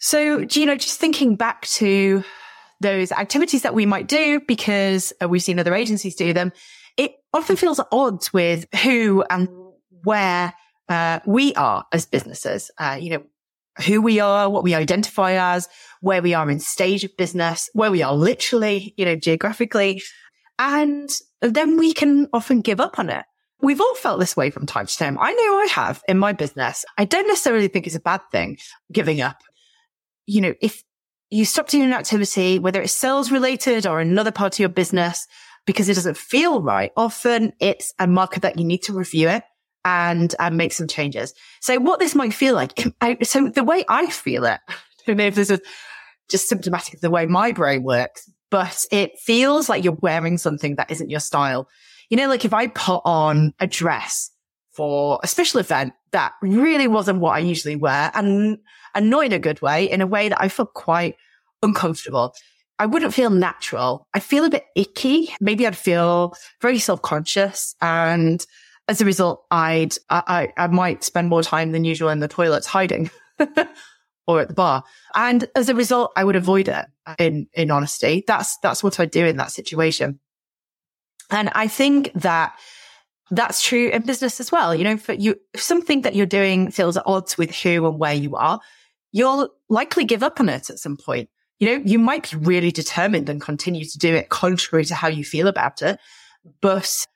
So, 0.00 0.46
Gina, 0.46 0.76
just 0.76 0.98
thinking 0.98 1.36
back 1.36 1.66
to 1.66 2.24
those 2.80 3.12
activities 3.12 3.62
that 3.62 3.74
we 3.74 3.84
might 3.84 4.08
do 4.08 4.40
because 4.40 5.12
uh, 5.22 5.28
we've 5.28 5.42
seen 5.42 5.58
other 5.58 5.74
agencies 5.74 6.16
do 6.16 6.32
them, 6.32 6.52
it 6.96 7.12
often 7.34 7.56
feels 7.56 7.78
at 7.78 7.86
odds 7.92 8.32
with 8.32 8.64
who 8.82 9.22
and 9.28 9.48
where 10.02 10.54
uh, 10.88 11.20
we 11.26 11.52
are 11.54 11.84
as 11.92 12.06
businesses. 12.06 12.70
Uh, 12.78 12.96
you 12.98 13.10
know, 13.10 13.22
who 13.86 14.00
we 14.00 14.20
are, 14.20 14.48
what 14.48 14.64
we 14.64 14.74
identify 14.74 15.32
as, 15.32 15.68
where 16.00 16.22
we 16.22 16.32
are 16.32 16.50
in 16.50 16.60
stage 16.60 17.04
of 17.04 17.14
business, 17.18 17.68
where 17.74 17.90
we 17.90 18.02
are 18.02 18.14
literally, 18.14 18.94
you 18.96 19.04
know, 19.04 19.16
geographically. 19.16 20.02
And 20.58 21.10
then 21.42 21.76
we 21.76 21.92
can 21.92 22.26
often 22.32 22.62
give 22.62 22.80
up 22.80 22.98
on 22.98 23.10
it. 23.10 23.24
We've 23.60 23.80
all 23.80 23.94
felt 23.96 24.18
this 24.18 24.36
way 24.36 24.48
from 24.48 24.64
time 24.64 24.86
to 24.86 24.96
time. 24.96 25.18
I 25.20 25.32
know 25.32 25.58
I 25.58 25.68
have 25.72 26.02
in 26.08 26.18
my 26.18 26.32
business. 26.32 26.86
I 26.96 27.04
don't 27.04 27.28
necessarily 27.28 27.68
think 27.68 27.86
it's 27.86 27.96
a 27.96 28.00
bad 28.00 28.22
thing 28.32 28.56
giving 28.90 29.20
up 29.20 29.36
you 30.30 30.40
know, 30.40 30.54
if 30.60 30.84
you 31.30 31.44
stop 31.44 31.68
doing 31.68 31.84
an 31.84 31.92
activity, 31.92 32.58
whether 32.58 32.80
it's 32.80 32.92
sales 32.92 33.32
related 33.32 33.84
or 33.86 34.00
another 34.00 34.30
part 34.30 34.54
of 34.54 34.58
your 34.60 34.68
business, 34.68 35.26
because 35.66 35.88
it 35.88 35.94
doesn't 35.94 36.16
feel 36.16 36.62
right, 36.62 36.92
often 36.96 37.52
it's 37.60 37.92
a 37.98 38.06
marker 38.06 38.40
that 38.40 38.58
you 38.58 38.64
need 38.64 38.82
to 38.82 38.92
review 38.92 39.28
it 39.28 39.42
and, 39.84 40.34
and 40.38 40.56
make 40.56 40.72
some 40.72 40.86
changes. 40.86 41.34
So 41.60 41.78
what 41.80 41.98
this 41.98 42.14
might 42.14 42.32
feel 42.32 42.54
like, 42.54 42.86
I, 43.00 43.18
so 43.22 43.48
the 43.48 43.64
way 43.64 43.84
I 43.88 44.08
feel 44.08 44.44
it, 44.44 44.60
I 44.68 44.74
don't 45.06 45.16
know 45.16 45.26
if 45.26 45.34
this 45.34 45.50
is 45.50 45.60
just 46.30 46.48
symptomatic 46.48 46.94
of 46.94 47.00
the 47.00 47.10
way 47.10 47.26
my 47.26 47.50
brain 47.50 47.82
works, 47.82 48.30
but 48.50 48.84
it 48.92 49.18
feels 49.18 49.68
like 49.68 49.82
you're 49.82 49.98
wearing 50.00 50.38
something 50.38 50.76
that 50.76 50.92
isn't 50.92 51.10
your 51.10 51.20
style. 51.20 51.68
You 52.08 52.16
know, 52.16 52.28
like 52.28 52.44
if 52.44 52.54
I 52.54 52.68
put 52.68 53.02
on 53.04 53.52
a 53.58 53.66
dress 53.66 54.30
for 54.80 55.20
a 55.22 55.26
special 55.26 55.60
event 55.60 55.92
that 56.12 56.32
really 56.40 56.88
wasn't 56.88 57.20
what 57.20 57.32
I 57.32 57.40
usually 57.40 57.76
wear 57.76 58.10
and 58.14 58.56
annoyed 58.94 59.26
in 59.26 59.32
a 59.34 59.38
good 59.38 59.60
way, 59.60 59.84
in 59.84 60.00
a 60.00 60.06
way 60.06 60.30
that 60.30 60.40
I 60.40 60.48
felt 60.48 60.72
quite 60.72 61.16
uncomfortable. 61.62 62.32
I 62.78 62.86
wouldn't 62.86 63.12
feel 63.12 63.28
natural. 63.28 64.06
I'd 64.14 64.22
feel 64.22 64.42
a 64.42 64.48
bit 64.48 64.64
icky. 64.74 65.34
Maybe 65.38 65.66
I'd 65.66 65.76
feel 65.76 66.34
very 66.62 66.78
self-conscious. 66.78 67.76
And 67.82 68.42
as 68.88 69.02
a 69.02 69.04
result, 69.04 69.44
I'd, 69.50 69.96
I, 70.08 70.48
I, 70.56 70.64
I 70.64 70.66
might 70.68 71.04
spend 71.04 71.28
more 71.28 71.42
time 71.42 71.72
than 71.72 71.84
usual 71.84 72.08
in 72.08 72.20
the 72.20 72.26
toilets 72.26 72.66
hiding 72.66 73.10
or 74.26 74.40
at 74.40 74.48
the 74.48 74.54
bar. 74.54 74.82
And 75.14 75.46
as 75.54 75.68
a 75.68 75.74
result, 75.74 76.10
I 76.16 76.24
would 76.24 76.36
avoid 76.36 76.68
it 76.68 76.86
in, 77.18 77.48
in 77.52 77.70
honesty. 77.70 78.24
That's, 78.26 78.56
that's 78.62 78.82
what 78.82 78.98
I'd 78.98 79.10
do 79.10 79.26
in 79.26 79.36
that 79.36 79.52
situation. 79.52 80.20
And 81.30 81.50
I 81.54 81.68
think 81.68 82.12
that 82.14 82.58
that's 83.30 83.62
true 83.62 83.88
in 83.90 84.02
business 84.02 84.40
as 84.40 84.50
well. 84.50 84.74
You 84.74 84.84
know, 84.84 84.96
for 84.96 85.12
you, 85.12 85.36
if 85.54 85.62
something 85.62 86.02
that 86.02 86.14
you're 86.14 86.26
doing 86.26 86.70
feels 86.70 86.96
at 86.96 87.06
odds 87.06 87.38
with 87.38 87.54
who 87.54 87.86
and 87.86 87.98
where 87.98 88.14
you 88.14 88.36
are, 88.36 88.60
you'll 89.12 89.48
likely 89.68 90.04
give 90.04 90.22
up 90.22 90.40
on 90.40 90.48
it 90.48 90.70
at 90.70 90.78
some 90.78 90.96
point. 90.96 91.28
You 91.58 91.68
know, 91.68 91.84
you 91.84 91.98
might 91.98 92.30
be 92.30 92.36
really 92.38 92.70
determined 92.70 93.28
and 93.28 93.40
continue 93.40 93.84
to 93.84 93.98
do 93.98 94.14
it 94.14 94.30
contrary 94.30 94.84
to 94.86 94.94
how 94.94 95.08
you 95.08 95.24
feel 95.24 95.46
about 95.46 95.82
it, 95.82 95.98
but 96.60 97.06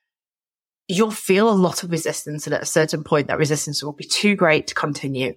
you'll 0.86 1.10
feel 1.10 1.48
a 1.48 1.52
lot 1.52 1.82
of 1.82 1.90
resistance. 1.90 2.46
And 2.46 2.54
at 2.54 2.62
a 2.62 2.66
certain 2.66 3.04
point, 3.04 3.28
that 3.28 3.38
resistance 3.38 3.82
will 3.82 3.92
be 3.92 4.04
too 4.04 4.36
great 4.36 4.66
to 4.68 4.74
continue. 4.74 5.34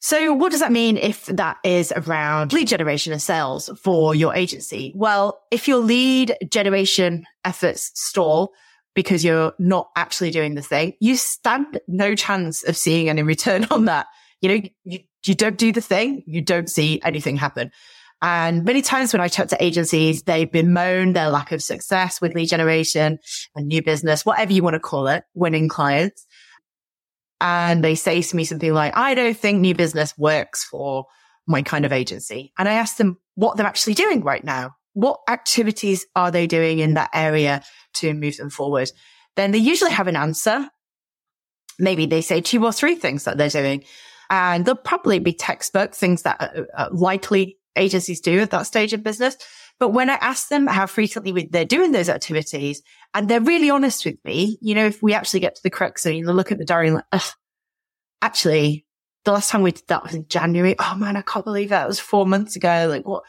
So 0.00 0.34
what 0.34 0.50
does 0.50 0.60
that 0.60 0.72
mean 0.72 0.96
if 0.96 1.26
that 1.26 1.56
is 1.64 1.92
around 1.96 2.52
lead 2.52 2.68
generation 2.68 3.12
and 3.12 3.22
sales 3.22 3.70
for 3.82 4.14
your 4.14 4.34
agency? 4.34 4.92
Well, 4.94 5.40
if 5.50 5.66
your 5.66 5.78
lead 5.78 6.36
generation 6.50 7.24
efforts 7.44 7.92
stall, 7.94 8.52
because 8.96 9.22
you're 9.24 9.52
not 9.60 9.90
actually 9.94 10.32
doing 10.32 10.56
the 10.56 10.62
thing, 10.62 10.94
you 10.98 11.16
stand 11.16 11.78
no 11.86 12.16
chance 12.16 12.64
of 12.64 12.76
seeing 12.76 13.08
any 13.08 13.22
return 13.22 13.66
on 13.70 13.84
that. 13.84 14.06
You 14.40 14.48
know, 14.48 14.68
you, 14.82 15.00
you 15.24 15.34
don't 15.34 15.58
do 15.58 15.70
the 15.70 15.80
thing, 15.80 16.24
you 16.26 16.40
don't 16.40 16.68
see 16.68 17.00
anything 17.04 17.36
happen. 17.36 17.70
And 18.22 18.64
many 18.64 18.80
times 18.80 19.12
when 19.12 19.20
I 19.20 19.28
talk 19.28 19.48
to 19.48 19.62
agencies, 19.62 20.22
they 20.22 20.46
bemoan 20.46 21.12
their 21.12 21.28
lack 21.28 21.52
of 21.52 21.62
success 21.62 22.20
with 22.20 22.34
lead 22.34 22.48
generation 22.48 23.18
and 23.54 23.66
new 23.68 23.82
business, 23.82 24.24
whatever 24.24 24.52
you 24.52 24.62
want 24.62 24.74
to 24.74 24.80
call 24.80 25.06
it, 25.06 25.24
winning 25.34 25.68
clients. 25.68 26.26
And 27.38 27.84
they 27.84 27.94
say 27.94 28.22
to 28.22 28.36
me 28.36 28.44
something 28.44 28.72
like, 28.72 28.96
I 28.96 29.14
don't 29.14 29.36
think 29.36 29.60
new 29.60 29.74
business 29.74 30.16
works 30.16 30.64
for 30.64 31.04
my 31.46 31.60
kind 31.60 31.84
of 31.84 31.92
agency. 31.92 32.54
And 32.58 32.66
I 32.66 32.72
ask 32.72 32.96
them 32.96 33.18
what 33.34 33.58
they're 33.58 33.66
actually 33.66 33.94
doing 33.94 34.22
right 34.22 34.42
now. 34.42 34.74
What 34.94 35.20
activities 35.28 36.06
are 36.16 36.30
they 36.30 36.46
doing 36.46 36.78
in 36.78 36.94
that 36.94 37.10
area 37.12 37.62
to 37.96 38.14
move 38.14 38.36
them 38.36 38.50
forward? 38.50 38.90
Then 39.36 39.52
they 39.52 39.58
usually 39.58 39.90
have 39.90 40.08
an 40.08 40.16
answer. 40.16 40.68
Maybe 41.78 42.06
they 42.06 42.22
say 42.22 42.40
two 42.40 42.64
or 42.64 42.72
three 42.72 42.94
things 42.94 43.24
that 43.24 43.36
they're 43.36 43.48
doing. 43.48 43.84
And 44.30 44.64
they'll 44.64 44.74
probably 44.74 45.18
be 45.18 45.32
textbook 45.32 45.94
things 45.94 46.22
that 46.22 46.40
uh, 46.40 46.62
uh, 46.76 46.88
likely 46.90 47.58
agencies 47.76 48.20
do 48.20 48.40
at 48.40 48.50
that 48.50 48.66
stage 48.66 48.92
of 48.92 49.02
business. 49.02 49.36
But 49.78 49.90
when 49.90 50.08
I 50.08 50.14
ask 50.14 50.48
them 50.48 50.66
how 50.66 50.86
frequently 50.86 51.48
they're 51.50 51.64
doing 51.64 51.92
those 51.92 52.08
activities 52.08 52.82
and 53.14 53.28
they're 53.28 53.40
really 53.40 53.70
honest 53.70 54.04
with 54.04 54.16
me, 54.24 54.58
you 54.62 54.74
know, 54.74 54.86
if 54.86 55.02
we 55.02 55.12
actually 55.12 55.40
get 55.40 55.54
to 55.56 55.62
the 55.62 55.70
crux 55.70 56.06
and 56.06 56.16
you 56.16 56.24
look 56.24 56.50
at 56.50 56.58
the 56.58 56.64
diary 56.64 56.88
and 56.88 57.02
like, 57.12 57.22
actually, 58.22 58.86
the 59.24 59.32
last 59.32 59.50
time 59.50 59.62
we 59.62 59.72
did 59.72 59.86
that 59.88 60.02
was 60.02 60.14
in 60.14 60.26
January. 60.28 60.76
Oh 60.78 60.94
man, 60.96 61.16
I 61.16 61.22
can't 61.22 61.44
believe 61.44 61.68
that. 61.70 61.84
It 61.84 61.88
was 61.88 62.00
four 62.00 62.24
months 62.24 62.56
ago. 62.56 62.86
Like 62.88 63.06
what? 63.06 63.24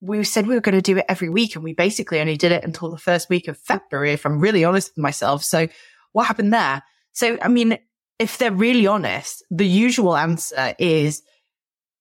We 0.00 0.24
said 0.24 0.46
we 0.46 0.54
were 0.54 0.60
going 0.60 0.74
to 0.74 0.82
do 0.82 0.96
it 0.96 1.04
every 1.08 1.28
week 1.28 1.54
and 1.54 1.64
we 1.64 1.74
basically 1.74 2.20
only 2.20 2.36
did 2.36 2.52
it 2.52 2.64
until 2.64 2.90
the 2.90 2.98
first 2.98 3.28
week 3.28 3.48
of 3.48 3.58
February, 3.58 4.12
if 4.12 4.24
I'm 4.24 4.40
really 4.40 4.64
honest 4.64 4.92
with 4.92 5.02
myself. 5.02 5.44
So 5.44 5.68
what 6.12 6.26
happened 6.26 6.52
there? 6.52 6.82
So, 7.12 7.38
I 7.42 7.48
mean, 7.48 7.78
if 8.18 8.38
they're 8.38 8.52
really 8.52 8.86
honest, 8.86 9.44
the 9.50 9.66
usual 9.66 10.16
answer 10.16 10.74
is 10.78 11.22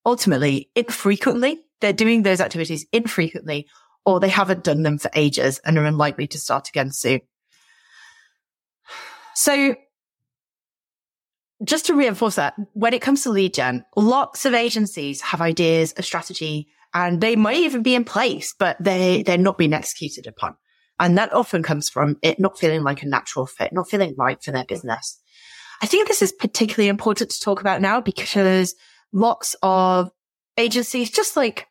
ultimately 0.06 0.70
infrequently. 0.76 1.60
They're 1.82 1.94
doing 1.94 2.24
those 2.24 2.42
activities 2.42 2.86
infrequently 2.92 3.68
or 4.06 4.20
they 4.20 4.30
haven't 4.30 4.64
done 4.64 4.84
them 4.84 4.98
for 4.98 5.12
ages 5.14 5.60
and 5.66 5.78
are 5.78 5.86
unlikely 5.86 6.28
to 6.28 6.40
start 6.40 6.70
again 6.70 6.92
soon. 6.92 7.22
So 9.36 9.76
just 11.64 11.86
to 11.88 11.94
reinforce 11.94 12.36
that, 12.36 12.56
when 12.74 12.94
it 12.94 13.02
comes 13.02 13.24
to 13.24 13.30
lead 13.30 13.54
gen, 13.54 13.86
lots 13.96 14.46
of 14.46 14.54
agencies 14.54 15.22
have 15.22 15.42
ideas, 15.42 15.94
a 15.98 16.04
strategy, 16.04 16.70
and 16.94 17.22
they 17.22 17.36
might 17.36 17.58
even 17.58 17.84
be 17.84 17.96
in 17.96 18.04
place, 18.04 18.54
but 18.58 18.78
they, 18.80 19.24
they're 19.24 19.38
not 19.38 19.58
being 19.58 19.74
executed 19.74 20.28
upon. 20.28 20.56
And 21.00 21.18
that 21.18 21.34
often 21.34 21.64
comes 21.64 21.90
from 21.90 22.18
it 22.22 22.40
not 22.40 22.60
feeling 22.60 22.84
like 22.84 23.04
a 23.04 23.08
natural 23.08 23.46
fit, 23.46 23.72
not 23.72 23.90
feeling 23.90 24.16
right 24.18 24.42
for 24.44 24.52
their 24.52 24.66
business. 24.66 25.20
I 25.82 25.86
think 25.86 26.08
this 26.08 26.22
is 26.22 26.34
particularly 26.34 26.90
important 26.90 27.30
to 27.32 27.40
talk 27.40 27.62
about 27.62 27.82
now 27.82 28.02
because 28.02 28.76
lots 29.14 29.56
of 29.64 30.12
agencies, 30.58 31.10
just 31.10 31.38
like 31.38 31.68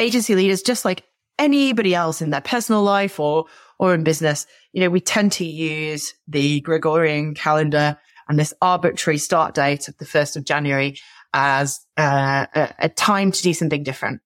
agency 0.00 0.34
leaders, 0.34 0.62
just 0.62 0.84
like 0.84 1.04
anybody 1.38 1.94
else 1.94 2.20
in 2.20 2.30
their 2.30 2.40
personal 2.40 2.82
life 2.82 3.20
or, 3.20 3.44
or 3.78 3.94
in 3.94 4.02
business, 4.02 4.46
you 4.72 4.80
know, 4.80 4.90
we 4.90 5.00
tend 5.00 5.30
to 5.32 5.44
use 5.44 6.14
the 6.26 6.60
Gregorian 6.62 7.34
calendar 7.34 7.96
and 8.28 8.38
this 8.38 8.52
arbitrary 8.60 9.18
start 9.18 9.54
date 9.54 9.88
of 9.88 9.96
the 9.98 10.04
1st 10.04 10.36
of 10.36 10.44
January 10.44 10.98
as 11.34 11.80
a, 11.96 12.74
a, 12.78 12.88
time 12.88 13.32
to 13.32 13.42
do 13.42 13.52
something 13.52 13.82
different. 13.82 14.20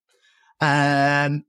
Um, 0.60 1.44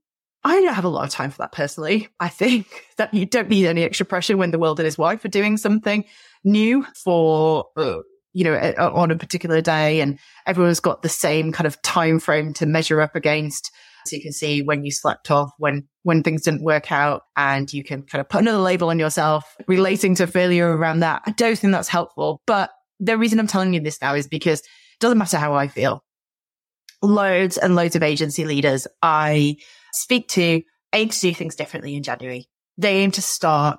I 0.46 0.60
don't 0.60 0.74
have 0.74 0.84
a 0.84 0.88
lot 0.88 1.04
of 1.04 1.10
time 1.10 1.30
for 1.30 1.38
that 1.38 1.52
personally. 1.52 2.08
I 2.20 2.28
think 2.28 2.66
that 2.98 3.14
you 3.14 3.26
don't 3.26 3.48
need 3.48 3.66
any 3.66 3.82
extra 3.82 4.06
pressure 4.06 4.36
when 4.36 4.50
the 4.50 4.58
world 4.58 4.78
and 4.78 4.84
his 4.84 4.98
wife 4.98 5.24
are 5.24 5.28
doing 5.28 5.56
something 5.56 6.04
new 6.44 6.84
for, 7.02 7.66
uh, 7.76 7.98
you 8.32 8.44
know, 8.44 8.74
on 8.78 9.10
a 9.10 9.16
particular 9.16 9.60
day 9.60 10.00
and 10.00 10.18
everyone's 10.46 10.80
got 10.80 11.02
the 11.02 11.08
same 11.08 11.52
kind 11.52 11.66
of 11.66 11.80
time 11.82 12.18
frame 12.18 12.52
to 12.54 12.66
measure 12.66 13.00
up 13.00 13.14
against. 13.14 13.70
So 14.06 14.16
you 14.16 14.22
can 14.22 14.32
see 14.32 14.60
when 14.60 14.84
you 14.84 14.90
slept 14.90 15.30
off, 15.30 15.52
when, 15.56 15.88
when 16.02 16.22
things 16.22 16.42
didn't 16.42 16.62
work 16.62 16.92
out 16.92 17.22
and 17.36 17.72
you 17.72 17.82
can 17.82 18.02
kind 18.02 18.20
of 18.20 18.28
put 18.28 18.42
another 18.42 18.58
label 18.58 18.90
on 18.90 18.98
yourself 18.98 19.56
relating 19.66 20.14
to 20.16 20.26
failure 20.26 20.76
around 20.76 21.00
that. 21.00 21.22
I 21.24 21.30
don't 21.30 21.58
think 21.58 21.72
that's 21.72 21.88
helpful, 21.88 22.42
but 22.46 22.70
the 23.00 23.16
reason 23.16 23.40
I'm 23.40 23.46
telling 23.46 23.72
you 23.72 23.80
this 23.80 24.02
now 24.02 24.14
is 24.14 24.26
because 24.26 24.62
doesn't 25.00 25.18
matter 25.18 25.38
how 25.38 25.54
I 25.54 25.68
feel. 25.68 26.02
Loads 27.02 27.58
and 27.58 27.74
loads 27.74 27.96
of 27.96 28.02
agency 28.02 28.44
leaders 28.44 28.86
I 29.02 29.56
speak 29.92 30.28
to 30.28 30.62
aim 30.92 31.08
to 31.08 31.20
do 31.20 31.34
things 31.34 31.56
differently 31.56 31.94
in 31.94 32.02
January. 32.02 32.48
They 32.78 32.96
aim 32.98 33.10
to 33.12 33.22
start 33.22 33.78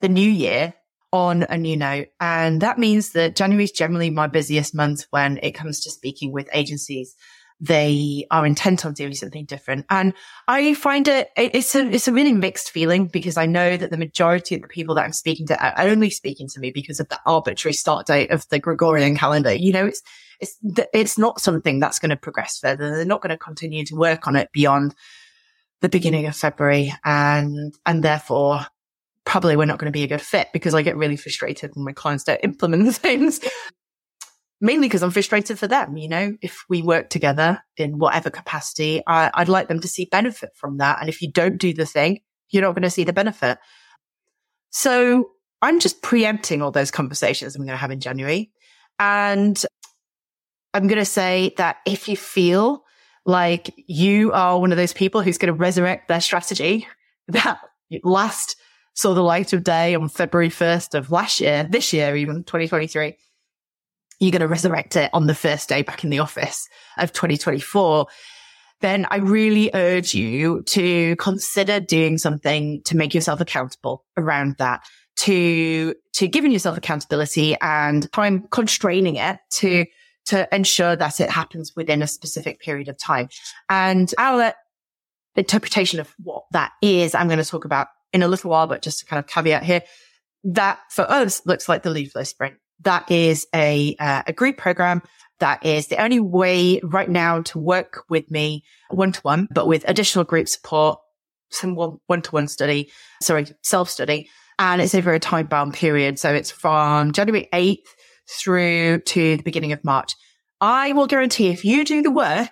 the 0.00 0.08
new 0.08 0.28
year 0.28 0.74
on 1.12 1.44
a 1.44 1.56
new 1.56 1.76
note. 1.76 2.08
And 2.20 2.60
that 2.60 2.78
means 2.78 3.12
that 3.12 3.36
January 3.36 3.64
is 3.64 3.72
generally 3.72 4.10
my 4.10 4.26
busiest 4.26 4.74
month 4.74 5.06
when 5.10 5.38
it 5.42 5.52
comes 5.52 5.80
to 5.80 5.90
speaking 5.90 6.32
with 6.32 6.48
agencies. 6.52 7.14
They 7.60 8.26
are 8.30 8.44
intent 8.44 8.84
on 8.84 8.92
doing 8.92 9.14
something 9.14 9.46
different. 9.46 9.86
And 9.88 10.12
I 10.46 10.74
find 10.74 11.08
it, 11.08 11.30
it's 11.36 11.74
a, 11.74 11.86
it's 11.86 12.08
a 12.08 12.12
really 12.12 12.32
mixed 12.32 12.70
feeling 12.70 13.06
because 13.06 13.36
I 13.36 13.46
know 13.46 13.76
that 13.76 13.90
the 13.90 13.96
majority 13.96 14.54
of 14.54 14.62
the 14.62 14.68
people 14.68 14.94
that 14.96 15.04
I'm 15.04 15.12
speaking 15.12 15.46
to 15.46 15.62
are 15.62 15.88
only 15.88 16.10
speaking 16.10 16.48
to 16.48 16.60
me 16.60 16.70
because 16.70 17.00
of 17.00 17.08
the 17.08 17.18
arbitrary 17.24 17.72
start 17.72 18.06
date 18.06 18.30
of 18.30 18.46
the 18.50 18.58
Gregorian 18.58 19.16
calendar. 19.16 19.54
You 19.54 19.72
know, 19.72 19.86
it's, 19.86 20.02
it's, 20.40 20.58
it's 20.92 21.16
not 21.16 21.40
something 21.40 21.80
that's 21.80 21.98
going 21.98 22.10
to 22.10 22.16
progress 22.16 22.58
further. 22.58 22.94
They're 22.94 23.04
not 23.06 23.22
going 23.22 23.30
to 23.30 23.38
continue 23.38 23.84
to 23.86 23.96
work 23.96 24.26
on 24.26 24.36
it 24.36 24.50
beyond 24.52 24.94
the 25.80 25.88
beginning 25.88 26.26
of 26.26 26.36
February. 26.36 26.92
And, 27.04 27.74
and 27.86 28.02
therefore 28.02 28.66
probably 29.26 29.56
we're 29.56 29.66
not 29.66 29.78
going 29.78 29.92
to 29.92 29.96
be 29.96 30.04
a 30.04 30.08
good 30.08 30.22
fit 30.22 30.48
because 30.54 30.74
I 30.74 30.80
get 30.80 30.96
really 30.96 31.16
frustrated 31.16 31.72
when 31.74 31.84
my 31.84 31.92
clients 31.92 32.24
don't 32.24 32.40
implement 32.42 32.94
things. 32.96 33.40
Mainly 34.60 34.88
because 34.88 35.02
I'm 35.02 35.10
frustrated 35.10 35.58
for 35.58 35.66
them. 35.66 35.96
You 35.96 36.08
know, 36.08 36.36
if 36.40 36.64
we 36.68 36.80
work 36.82 37.10
together 37.10 37.62
in 37.76 37.98
whatever 37.98 38.30
capacity, 38.30 39.02
I, 39.06 39.30
I'd 39.34 39.50
like 39.50 39.68
them 39.68 39.80
to 39.80 39.88
see 39.88 40.08
benefit 40.10 40.50
from 40.54 40.78
that. 40.78 40.98
And 41.00 41.08
if 41.08 41.20
you 41.20 41.30
don't 41.30 41.58
do 41.58 41.74
the 41.74 41.84
thing, 41.84 42.20
you're 42.50 42.62
not 42.62 42.72
going 42.72 42.82
to 42.82 42.90
see 42.90 43.04
the 43.04 43.12
benefit. 43.12 43.58
So 44.70 45.30
I'm 45.62 45.80
just 45.80 46.02
preempting 46.02 46.62
all 46.62 46.70
those 46.70 46.90
conversations 46.90 47.54
I'm 47.54 47.62
going 47.62 47.70
to 47.70 47.76
have 47.76 47.90
in 47.90 48.00
January. 48.00 48.50
And 48.98 49.62
I'm 50.72 50.86
going 50.86 50.98
to 50.98 51.04
say 51.04 51.54
that 51.56 51.78
if 51.86 52.08
you 52.08 52.16
feel 52.16 52.84
like 53.24 53.74
you 53.76 54.32
are 54.32 54.58
one 54.58 54.72
of 54.72 54.78
those 54.78 54.92
people 54.92 55.20
who's 55.20 55.38
going 55.38 55.52
to 55.52 55.58
resurrect 55.58 56.08
their 56.08 56.20
strategy 56.20 56.86
that 57.28 57.58
last 58.04 58.56
saw 58.94 59.12
the 59.12 59.22
light 59.22 59.52
of 59.52 59.64
day 59.64 59.94
on 59.94 60.08
February 60.08 60.48
1st 60.48 60.94
of 60.94 61.10
last 61.10 61.40
year, 61.40 61.66
this 61.68 61.92
year, 61.92 62.16
even 62.16 62.44
2023, 62.44 63.16
you're 64.18 64.30
going 64.30 64.40
to 64.40 64.48
resurrect 64.48 64.96
it 64.96 65.10
on 65.12 65.26
the 65.26 65.34
first 65.34 65.68
day 65.68 65.82
back 65.82 66.04
in 66.04 66.10
the 66.10 66.20
office 66.20 66.68
of 66.98 67.12
2024, 67.12 68.06
then 68.80 69.06
I 69.10 69.16
really 69.16 69.70
urge 69.74 70.14
you 70.14 70.62
to 70.62 71.16
consider 71.16 71.80
doing 71.80 72.18
something 72.18 72.82
to 72.84 72.96
make 72.96 73.14
yourself 73.14 73.40
accountable 73.40 74.04
around 74.16 74.56
that, 74.58 74.82
to, 75.20 75.94
to 76.14 76.28
giving 76.28 76.52
yourself 76.52 76.76
accountability 76.76 77.56
and 77.60 78.10
time 78.12 78.46
constraining 78.50 79.16
it 79.16 79.38
to, 79.52 79.86
to 80.26 80.54
ensure 80.54 80.96
that 80.96 81.20
it 81.20 81.30
happens 81.30 81.72
within 81.74 82.02
a 82.02 82.06
specific 82.06 82.60
period 82.60 82.88
of 82.88 82.98
time. 82.98 83.28
And 83.70 84.12
our 84.18 84.52
interpretation 85.36 86.00
of 86.00 86.14
what 86.22 86.44
that 86.52 86.72
is, 86.82 87.14
I'm 87.14 87.28
going 87.28 87.38
to 87.38 87.44
talk 87.44 87.64
about 87.64 87.88
in 88.12 88.22
a 88.22 88.28
little 88.28 88.50
while, 88.50 88.66
but 88.66 88.82
just 88.82 89.00
to 89.00 89.06
kind 89.06 89.18
of 89.18 89.26
caveat 89.26 89.62
here, 89.62 89.82
that 90.44 90.80
for 90.90 91.10
us 91.10 91.44
looks 91.46 91.68
like 91.68 91.82
the 91.82 91.90
Lead 91.90 92.12
Flow 92.12 92.22
Sprint. 92.22 92.56
That 92.80 93.10
is 93.10 93.46
a, 93.54 93.96
uh, 93.98 94.22
a 94.26 94.32
group 94.32 94.56
program. 94.56 95.02
That 95.40 95.64
is 95.64 95.88
the 95.88 96.02
only 96.02 96.20
way 96.20 96.80
right 96.82 97.08
now 97.08 97.42
to 97.42 97.58
work 97.58 98.04
with 98.08 98.30
me 98.30 98.64
one 98.90 99.12
to 99.12 99.20
one, 99.20 99.48
but 99.50 99.66
with 99.66 99.84
additional 99.86 100.24
group 100.24 100.48
support, 100.48 100.98
some 101.50 101.74
one 101.74 102.22
to 102.22 102.30
one 102.30 102.48
study, 102.48 102.90
sorry, 103.22 103.46
self 103.62 103.90
study. 103.90 104.28
And 104.58 104.80
it's 104.80 104.94
over 104.94 105.12
a 105.12 105.20
time 105.20 105.46
bound 105.46 105.74
period. 105.74 106.18
So 106.18 106.32
it's 106.32 106.50
from 106.50 107.12
January 107.12 107.48
8th 107.52 107.86
through 108.28 109.00
to 109.00 109.36
the 109.36 109.42
beginning 109.42 109.72
of 109.72 109.84
March. 109.84 110.14
I 110.60 110.92
will 110.92 111.06
guarantee 111.06 111.48
if 111.48 111.64
you 111.64 111.84
do 111.84 112.00
the 112.00 112.10
work 112.10 112.50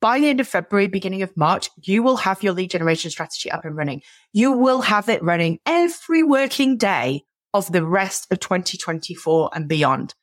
by 0.00 0.18
the 0.18 0.28
end 0.28 0.40
of 0.40 0.48
February, 0.48 0.88
beginning 0.88 1.22
of 1.22 1.36
March, 1.36 1.70
you 1.82 2.02
will 2.02 2.16
have 2.16 2.42
your 2.42 2.52
lead 2.52 2.70
generation 2.70 3.10
strategy 3.10 3.50
up 3.50 3.64
and 3.64 3.76
running. 3.76 4.02
You 4.32 4.52
will 4.52 4.80
have 4.82 5.08
it 5.08 5.22
running 5.22 5.60
every 5.64 6.24
working 6.24 6.76
day 6.76 7.22
of 7.54 7.70
the 7.72 7.84
rest 7.84 8.26
of 8.30 8.40
2024 8.40 9.50
and 9.54 9.68
beyond. 9.68 10.14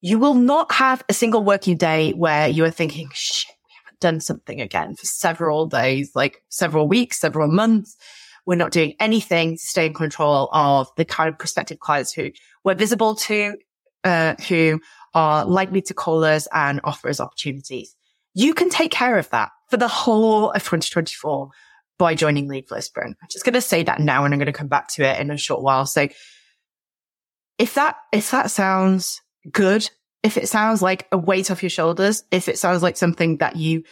You 0.00 0.18
will 0.18 0.34
not 0.34 0.72
have 0.72 1.02
a 1.08 1.14
single 1.14 1.42
working 1.42 1.76
day 1.76 2.12
where 2.12 2.48
you 2.48 2.64
are 2.64 2.70
thinking, 2.70 3.08
shit, 3.14 3.54
we 3.66 3.72
haven't 3.82 4.00
done 4.00 4.20
something 4.20 4.60
again 4.60 4.96
for 4.96 5.06
several 5.06 5.66
days, 5.66 6.12
like 6.14 6.42
several 6.50 6.86
weeks, 6.86 7.18
several 7.18 7.48
months. 7.48 7.96
We're 8.46 8.56
not 8.56 8.72
doing 8.72 8.94
anything 9.00 9.56
to 9.56 9.62
stay 9.62 9.86
in 9.86 9.94
control 9.94 10.50
of 10.52 10.88
the 10.96 11.06
kind 11.06 11.30
of 11.30 11.38
prospective 11.38 11.78
clients 11.78 12.12
who 12.12 12.30
we're 12.64 12.74
visible 12.74 13.14
to, 13.14 13.56
uh, 14.04 14.34
who 14.48 14.80
are 15.14 15.46
likely 15.46 15.80
to 15.80 15.94
call 15.94 16.22
us 16.24 16.46
and 16.52 16.80
offer 16.84 17.08
us 17.08 17.20
opportunities. 17.20 17.96
You 18.34 18.52
can 18.52 18.68
take 18.68 18.90
care 18.90 19.16
of 19.16 19.30
that 19.30 19.50
for 19.70 19.78
the 19.78 19.88
whole 19.88 20.50
of 20.50 20.62
2024 20.62 21.48
by 21.98 22.14
joining 22.14 22.48
Flow 22.62 22.80
Sprint. 22.80 23.16
I'm 23.22 23.28
just 23.30 23.44
going 23.44 23.54
to 23.54 23.60
say 23.60 23.82
that 23.84 24.00
now 24.00 24.24
and 24.24 24.34
I'm 24.34 24.38
going 24.38 24.46
to 24.46 24.52
come 24.52 24.68
back 24.68 24.88
to 24.94 25.04
it 25.04 25.20
in 25.20 25.30
a 25.30 25.36
short 25.36 25.62
while. 25.62 25.86
So 25.86 26.08
if 27.58 27.74
that, 27.74 27.96
if 28.12 28.30
that 28.30 28.50
sounds 28.50 29.20
good, 29.50 29.88
if 30.22 30.36
it 30.36 30.48
sounds 30.48 30.82
like 30.82 31.06
a 31.12 31.18
weight 31.18 31.50
off 31.50 31.62
your 31.62 31.70
shoulders, 31.70 32.24
if 32.30 32.48
it 32.48 32.58
sounds 32.58 32.82
like 32.82 32.96
something 32.96 33.38
that 33.38 33.56
you 33.56 33.84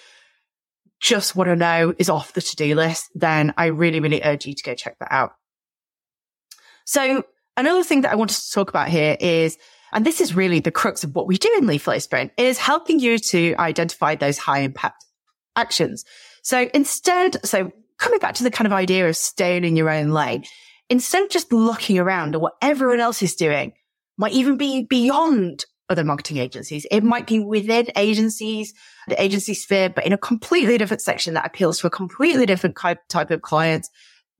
just 1.00 1.36
want 1.36 1.48
to 1.48 1.56
know 1.56 1.94
is 1.98 2.08
off 2.08 2.32
the 2.32 2.40
to-do 2.40 2.74
list, 2.74 3.10
then 3.14 3.54
I 3.56 3.66
really, 3.66 4.00
really 4.00 4.22
urge 4.24 4.46
you 4.46 4.54
to 4.54 4.62
go 4.62 4.74
check 4.74 4.98
that 5.00 5.12
out. 5.12 5.32
So 6.84 7.24
another 7.56 7.84
thing 7.84 8.02
that 8.02 8.12
I 8.12 8.16
wanted 8.16 8.36
to 8.36 8.50
talk 8.52 8.68
about 8.68 8.88
here 8.88 9.16
is 9.20 9.58
and 9.92 10.06
this 10.06 10.20
is 10.20 10.34
really 10.34 10.60
the 10.60 10.70
crux 10.70 11.04
of 11.04 11.14
what 11.14 11.26
we 11.26 11.36
do 11.36 11.52
in 11.58 11.66
Lead 11.66 11.82
Flow 11.82 11.98
Sprint 11.98 12.32
is 12.38 12.58
helping 12.58 12.98
you 12.98 13.18
to 13.18 13.54
identify 13.58 14.14
those 14.14 14.38
high 14.38 14.60
impact 14.60 15.04
actions. 15.54 16.04
So 16.42 16.68
instead, 16.72 17.44
so 17.46 17.70
coming 18.02 18.18
back 18.18 18.34
to 18.34 18.42
the 18.42 18.50
kind 18.50 18.66
of 18.66 18.72
idea 18.72 19.08
of 19.08 19.16
staying 19.16 19.64
in 19.64 19.76
your 19.76 19.88
own 19.88 20.10
lane, 20.10 20.44
instead 20.90 21.22
of 21.22 21.30
just 21.30 21.52
looking 21.52 21.98
around 21.98 22.34
at 22.34 22.40
what 22.40 22.54
everyone 22.60 22.98
else 22.98 23.22
is 23.22 23.36
doing, 23.36 23.72
might 24.18 24.32
even 24.32 24.56
be 24.56 24.84
beyond 24.90 25.64
other 25.88 26.02
marketing 26.02 26.38
agencies. 26.38 26.84
It 26.90 27.04
might 27.04 27.26
be 27.26 27.38
within 27.38 27.86
agencies, 27.96 28.74
the 29.06 29.22
agency 29.22 29.54
sphere, 29.54 29.88
but 29.88 30.04
in 30.04 30.12
a 30.12 30.18
completely 30.18 30.78
different 30.78 31.00
section 31.00 31.34
that 31.34 31.46
appeals 31.46 31.78
to 31.78 31.86
a 31.86 31.90
completely 31.90 32.44
different 32.44 32.76
type 33.08 33.30
of 33.30 33.42
clients, 33.42 33.88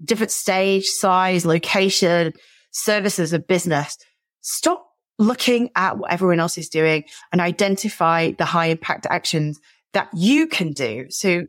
different 0.05 0.33
stage, 0.33 0.87
size, 0.87 1.47
location, 1.47 2.33
services 2.73 3.33
of 3.33 3.47
business. 3.47 3.97
Stop 4.41 4.85
looking 5.19 5.71
at 5.77 5.99
what 5.99 6.11
everyone 6.11 6.41
else 6.41 6.59
is 6.59 6.69
doing 6.69 7.05
and 7.31 7.41
identify 7.41 8.33
the 8.33 8.45
high 8.45 8.67
impact 8.67 9.07
actions 9.09 9.61
that 9.93 10.09
you 10.15 10.49
can 10.49 10.73
do. 10.73 11.07
So 11.11 11.47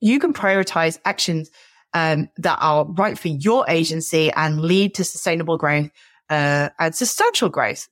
you 0.00 0.18
can 0.18 0.32
prioritize 0.32 0.98
actions 1.04 1.50
um, 1.92 2.28
that 2.38 2.58
are 2.60 2.86
right 2.86 3.18
for 3.18 3.28
your 3.28 3.64
agency 3.68 4.30
and 4.32 4.60
lead 4.60 4.94
to 4.94 5.04
sustainable 5.04 5.56
growth 5.56 5.90
uh, 6.28 6.70
and 6.78 6.94
substantial 6.94 7.48
growth, 7.48 7.88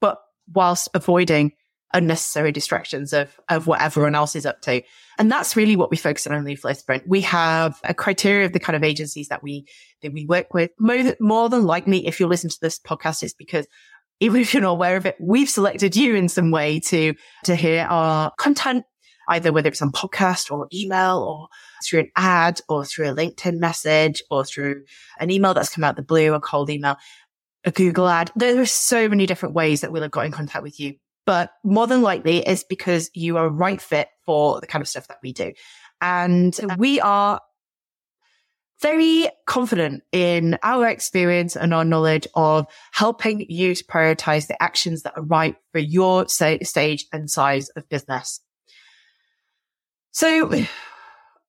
but 0.00 0.18
whilst 0.52 0.88
avoiding 0.94 1.52
unnecessary 1.94 2.52
distractions 2.52 3.12
of, 3.12 3.38
of 3.48 3.66
what 3.66 3.80
everyone 3.80 4.14
else 4.14 4.34
is 4.34 4.46
up 4.46 4.62
to. 4.62 4.82
And 5.18 5.30
that's 5.30 5.56
really 5.56 5.76
what 5.76 5.90
we 5.90 5.96
focus 5.96 6.26
on 6.26 6.34
in 6.34 6.44
Lead 6.44 6.58
Flow 6.58 6.72
Sprint. 6.72 7.06
We 7.06 7.20
have 7.22 7.78
a 7.84 7.92
criteria 7.92 8.46
of 8.46 8.52
the 8.52 8.60
kind 8.60 8.76
of 8.76 8.82
agencies 8.82 9.28
that 9.28 9.42
we, 9.42 9.66
that 10.02 10.12
we 10.12 10.24
work 10.24 10.54
with. 10.54 10.70
More, 10.78 11.14
more 11.20 11.48
than 11.48 11.64
likely, 11.64 12.06
if 12.06 12.18
you 12.18 12.26
listen 12.26 12.50
to 12.50 12.60
this 12.60 12.78
podcast, 12.78 13.22
it's 13.22 13.34
because 13.34 13.66
even 14.20 14.40
if 14.40 14.54
you're 14.54 14.62
not 14.62 14.70
aware 14.70 14.96
of 14.96 15.04
it, 15.04 15.16
we've 15.20 15.50
selected 15.50 15.96
you 15.96 16.14
in 16.14 16.28
some 16.28 16.50
way 16.50 16.80
to, 16.80 17.14
to 17.44 17.54
hear 17.54 17.86
our 17.90 18.32
content, 18.38 18.84
either 19.28 19.52
whether 19.52 19.68
it's 19.68 19.82
on 19.82 19.92
podcast 19.92 20.50
or 20.50 20.68
email 20.72 21.18
or 21.18 21.48
through 21.84 22.00
an 22.00 22.10
ad 22.16 22.60
or 22.68 22.84
through 22.84 23.10
a 23.10 23.14
LinkedIn 23.14 23.58
message 23.58 24.22
or 24.30 24.44
through 24.44 24.84
an 25.18 25.30
email 25.30 25.54
that's 25.54 25.74
come 25.74 25.84
out 25.84 25.96
the 25.96 26.02
blue, 26.02 26.34
a 26.34 26.40
cold 26.40 26.70
email, 26.70 26.96
a 27.64 27.70
Google 27.70 28.08
ad. 28.08 28.30
There 28.36 28.60
are 28.60 28.66
so 28.66 29.08
many 29.08 29.26
different 29.26 29.54
ways 29.54 29.80
that 29.80 29.92
we'll 29.92 30.02
have 30.02 30.10
got 30.10 30.26
in 30.26 30.32
contact 30.32 30.62
with 30.62 30.80
you 30.80 30.94
but 31.26 31.50
more 31.62 31.86
than 31.86 32.02
likely 32.02 32.38
it's 32.38 32.64
because 32.64 33.10
you 33.14 33.36
are 33.36 33.46
a 33.46 33.50
right 33.50 33.80
fit 33.80 34.08
for 34.24 34.60
the 34.60 34.66
kind 34.66 34.82
of 34.82 34.88
stuff 34.88 35.08
that 35.08 35.18
we 35.22 35.32
do. 35.32 35.52
And 36.00 36.58
we 36.78 37.00
are 37.00 37.40
very 38.80 39.28
confident 39.46 40.02
in 40.10 40.58
our 40.64 40.88
experience 40.88 41.54
and 41.54 41.72
our 41.72 41.84
knowledge 41.84 42.26
of 42.34 42.66
helping 42.90 43.46
you 43.48 43.76
to 43.76 43.84
prioritize 43.84 44.48
the 44.48 44.60
actions 44.60 45.02
that 45.02 45.16
are 45.16 45.22
right 45.22 45.54
for 45.70 45.78
your 45.78 46.26
stage 46.28 47.06
and 47.12 47.30
size 47.30 47.68
of 47.70 47.88
business. 47.88 48.40
So 50.12 50.50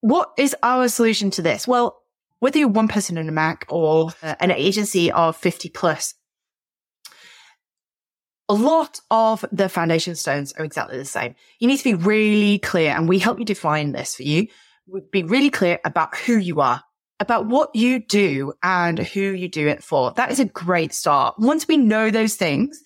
what 0.02 0.32
is 0.38 0.56
our 0.64 0.88
solution 0.88 1.30
to 1.32 1.42
this? 1.42 1.68
Well, 1.68 2.02
whether 2.40 2.60
you're 2.60 2.68
one 2.68 2.88
person 2.88 3.18
in 3.18 3.30
a 3.30 3.32
Mac 3.32 3.66
or 3.70 4.12
uh, 4.22 4.36
an 4.40 4.52
agency 4.52 5.12
of 5.12 5.38
50 5.38 5.70
plus, 5.70 6.16
a 8.50 8.54
lot 8.54 9.00
of 9.10 9.46
the 9.52 9.70
foundation 9.70 10.16
stones 10.16 10.54
are 10.54 10.66
exactly 10.66 10.98
the 10.98 11.06
same. 11.06 11.36
You 11.60 11.68
need 11.68 11.78
to 11.78 11.84
be 11.84 11.94
really 11.94 12.60
clear 12.60 12.92
and 12.92 13.08
we 13.08 13.20
help 13.20 13.40
you 13.40 13.46
define 13.46 13.92
this 13.92 14.16
for 14.16 14.24
you. 14.24 14.48
Be 15.12 15.24
really 15.24 15.50
clear 15.50 15.80
about 15.86 16.18
who 16.18 16.38
you 16.38 16.60
are, 16.60 16.84
about 17.20 17.48
what 17.48 17.74
you 17.74 18.00
do 18.00 18.54
and 18.62 19.00
who 19.00 19.22
you 19.22 19.48
do 19.48 19.68
it 19.68 19.82
for. 19.82 20.12
That 20.12 20.32
is 20.32 20.42
a 20.42 20.46
great 20.46 20.94
start. 20.94 21.36
Once 21.38 21.68
we 21.68 21.78
know 21.78 22.12
those 22.12 22.36
things, 22.36 22.82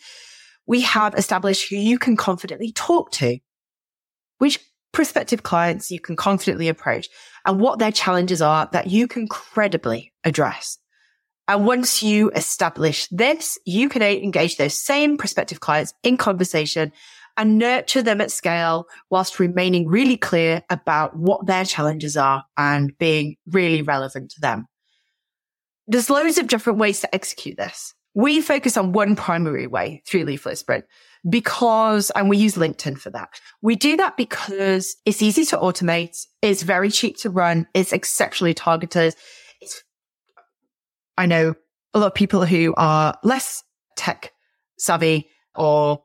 we 0.67 0.81
have 0.81 1.15
established 1.15 1.69
who 1.69 1.77
you 1.77 1.98
can 1.98 2.15
confidently 2.15 2.72
talk 2.72 3.12
to, 3.13 3.39
which 4.38 4.60
prospective 4.98 5.44
clients 5.44 5.92
you 5.92 6.00
can 6.00 6.16
confidently 6.16 6.68
approach 6.70 7.08
and 7.46 7.60
what 7.60 7.77
their 7.77 7.92
challenges 7.92 8.42
are 8.42 8.68
that 8.72 8.88
you 8.88 9.08
can 9.08 9.27
credibly 9.27 10.12
address. 10.24 10.80
And 11.48 11.68
once 11.68 12.01
you 12.01 12.32
establish 12.32 13.08
this, 13.12 13.60
you 13.63 13.89
can 13.89 14.01
engage 14.01 14.58
those 14.58 14.74
same 14.74 15.16
prospective 15.16 15.60
clients 15.60 15.94
in 16.01 16.18
conversation 16.18 16.92
and 17.38 17.60
nurture 17.60 18.01
them 18.01 18.22
at 18.22 18.32
scale 18.32 18.88
whilst 19.12 19.39
remaining 19.39 19.88
really 19.88 20.18
clear 20.18 20.63
about 20.68 21.16
what 21.16 21.46
their 21.46 21.63
challenges 21.63 22.18
are 22.18 22.44
and 22.58 22.98
being 22.98 23.36
really 23.46 23.84
relevant 23.84 24.32
to 24.32 24.42
them. 24.42 24.66
There's 25.86 26.10
loads 26.10 26.39
of 26.39 26.48
different 26.48 26.80
ways 26.80 27.01
to 27.01 27.13
execute 27.13 27.56
this. 27.56 27.94
We 28.16 28.42
focus 28.42 28.77
on 28.77 28.94
one 28.94 29.16
primary 29.16 29.68
way 29.68 30.01
through 30.08 30.24
Lead 30.24 30.38
Flow 30.38 30.56
Sprint 30.56 30.86
because, 31.29 32.09
and 32.12 32.29
we 32.29 32.38
use 32.38 32.55
LinkedIn 32.55 33.00
for 33.00 33.09
that. 33.12 33.29
We 33.62 33.75
do 33.75 33.97
that 33.97 34.17
because 34.17 34.95
it's 35.05 35.21
easy 35.21 35.45
to 35.45 35.57
automate. 35.57 36.17
It's 36.41 36.63
very 36.63 36.89
cheap 36.89 37.17
to 37.17 37.29
run. 37.29 37.67
It's 37.74 37.93
exceptionally 37.93 38.53
targeted. 38.53 39.15
It's, 39.62 39.83
I 41.17 41.25
know 41.25 41.55
a 41.93 42.00
lot 42.00 42.07
of 42.07 42.15
people 42.15 42.45
who 42.45 42.74
are 42.77 43.17
less 43.24 43.63
tech 43.95 44.31
savvy 44.77 45.29
or 45.55 46.03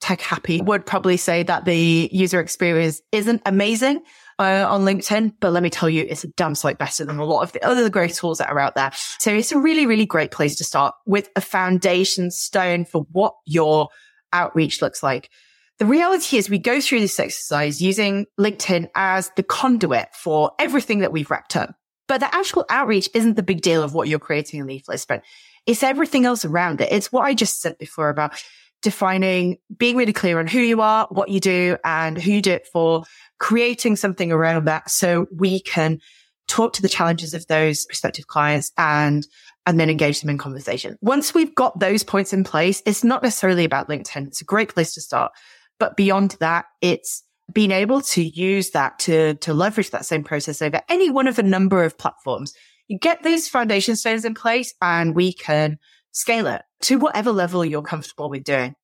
tech 0.00 0.20
happy 0.20 0.60
would 0.60 0.84
probably 0.84 1.16
say 1.16 1.42
that 1.42 1.64
the 1.64 2.08
user 2.12 2.40
experience 2.40 3.00
isn't 3.12 3.40
amazing 3.46 4.02
uh, 4.38 4.66
on 4.68 4.82
LinkedIn, 4.82 5.32
but 5.40 5.52
let 5.52 5.62
me 5.62 5.70
tell 5.70 5.88
you, 5.88 6.04
it's 6.08 6.24
a 6.24 6.28
damn 6.28 6.54
sight 6.54 6.78
better 6.78 7.04
than 7.04 7.18
a 7.18 7.24
lot 7.24 7.42
of 7.42 7.52
the 7.52 7.64
other 7.64 7.88
great 7.88 8.14
tools 8.14 8.38
that 8.38 8.50
are 8.50 8.58
out 8.58 8.74
there. 8.74 8.90
So 9.18 9.32
it's 9.32 9.52
a 9.52 9.58
really, 9.58 9.86
really 9.86 10.06
great 10.06 10.30
place 10.30 10.56
to 10.56 10.64
start 10.64 10.94
with 11.06 11.30
a 11.36 11.40
foundation 11.40 12.30
stone 12.30 12.84
for 12.84 13.06
what 13.12 13.34
your 13.46 13.88
outreach 14.36 14.82
looks 14.82 15.02
like. 15.02 15.30
The 15.78 15.86
reality 15.86 16.36
is 16.36 16.48
we 16.48 16.58
go 16.58 16.80
through 16.80 17.00
this 17.00 17.20
exercise 17.20 17.82
using 17.82 18.26
LinkedIn 18.38 18.88
as 18.94 19.30
the 19.36 19.42
conduit 19.42 20.14
for 20.14 20.52
everything 20.58 21.00
that 21.00 21.12
we've 21.12 21.30
wrapped 21.30 21.56
up. 21.56 21.74
But 22.08 22.20
the 22.20 22.34
actual 22.34 22.64
outreach 22.70 23.10
isn't 23.14 23.34
the 23.34 23.42
big 23.42 23.60
deal 23.60 23.82
of 23.82 23.92
what 23.92 24.08
you're 24.08 24.18
creating 24.18 24.60
in 24.60 24.66
Lead 24.66 24.84
Flow 24.84 24.96
Sprint. 24.96 25.22
It's 25.66 25.82
everything 25.82 26.24
else 26.24 26.44
around 26.44 26.80
it. 26.80 26.92
It's 26.92 27.12
what 27.12 27.22
I 27.22 27.34
just 27.34 27.60
said 27.60 27.76
before 27.78 28.08
about 28.08 28.42
defining, 28.82 29.58
being 29.76 29.96
really 29.96 30.12
clear 30.12 30.38
on 30.38 30.46
who 30.46 30.60
you 30.60 30.80
are, 30.80 31.08
what 31.10 31.28
you 31.28 31.40
do 31.40 31.76
and 31.84 32.16
who 32.20 32.30
you 32.30 32.42
do 32.42 32.52
it 32.52 32.68
for, 32.72 33.02
creating 33.38 33.96
something 33.96 34.30
around 34.30 34.66
that 34.66 34.90
so 34.90 35.26
we 35.34 35.60
can 35.60 35.98
talk 36.46 36.72
to 36.74 36.82
the 36.82 36.88
challenges 36.88 37.34
of 37.34 37.46
those 37.48 37.84
prospective 37.86 38.28
clients 38.28 38.70
and 38.78 39.26
and 39.66 39.78
then 39.80 39.90
engage 39.90 40.20
them 40.20 40.30
in 40.30 40.38
conversation. 40.38 40.96
Once 41.00 41.34
we've 41.34 41.54
got 41.54 41.78
those 41.80 42.04
points 42.04 42.32
in 42.32 42.44
place, 42.44 42.82
it's 42.86 43.02
not 43.02 43.22
necessarily 43.22 43.64
about 43.64 43.88
LinkedIn. 43.88 44.28
It's 44.28 44.40
a 44.40 44.44
great 44.44 44.72
place 44.72 44.94
to 44.94 45.00
start. 45.00 45.32
But 45.78 45.96
beyond 45.96 46.36
that, 46.40 46.66
it's 46.80 47.24
being 47.52 47.72
able 47.72 48.00
to 48.00 48.22
use 48.22 48.70
that 48.70 48.98
to, 49.00 49.34
to 49.34 49.52
leverage 49.52 49.90
that 49.90 50.06
same 50.06 50.24
process 50.24 50.62
over 50.62 50.80
any 50.88 51.10
one 51.10 51.26
of 51.26 51.38
a 51.38 51.42
number 51.42 51.84
of 51.84 51.98
platforms. 51.98 52.54
You 52.88 52.98
get 52.98 53.22
these 53.22 53.48
foundation 53.48 53.96
stones 53.96 54.24
in 54.24 54.34
place 54.34 54.72
and 54.80 55.14
we 55.14 55.32
can 55.32 55.78
scale 56.12 56.46
it 56.46 56.62
to 56.82 56.98
whatever 56.98 57.32
level 57.32 57.64
you're 57.64 57.82
comfortable 57.82 58.30
with 58.30 58.44
doing. 58.44 58.74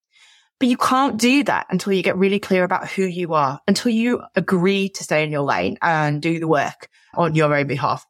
But 0.59 0.69
you 0.69 0.77
can't 0.77 1.19
do 1.19 1.43
that 1.45 1.67
until 1.71 1.93
you 1.93 2.03
get 2.03 2.17
really 2.17 2.39
clear 2.39 2.63
about 2.63 2.89
who 2.89 3.03
you 3.03 3.35
are, 3.35 3.61
until 3.67 3.91
you 3.91 4.23
agree 4.37 4.91
to 4.91 5.05
stay 5.05 5.25
in 5.25 5.33
your 5.33 5.43
lane 5.43 5.77
and 5.83 6.23
do 6.23 6.39
the 6.39 6.47
work 6.47 6.89
on 7.15 7.35
your 7.35 7.55
own 7.55 7.67
behalf. 7.67 8.07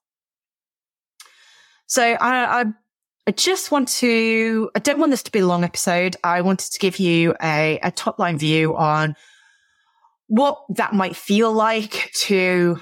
So 1.86 2.02
I, 2.02 2.62
I, 2.62 2.64
I 3.26 3.30
just 3.30 3.70
want 3.70 3.88
to, 3.88 4.70
I 4.74 4.78
don't 4.78 4.98
want 4.98 5.10
this 5.10 5.22
to 5.24 5.32
be 5.32 5.40
a 5.40 5.46
long 5.46 5.64
episode. 5.64 6.16
I 6.24 6.40
wanted 6.40 6.72
to 6.72 6.78
give 6.78 6.98
you 6.98 7.34
a, 7.42 7.78
a 7.82 7.90
top 7.90 8.18
line 8.18 8.38
view 8.38 8.76
on 8.76 9.14
what 10.26 10.58
that 10.70 10.94
might 10.94 11.14
feel 11.14 11.52
like 11.52 12.10
to 12.20 12.78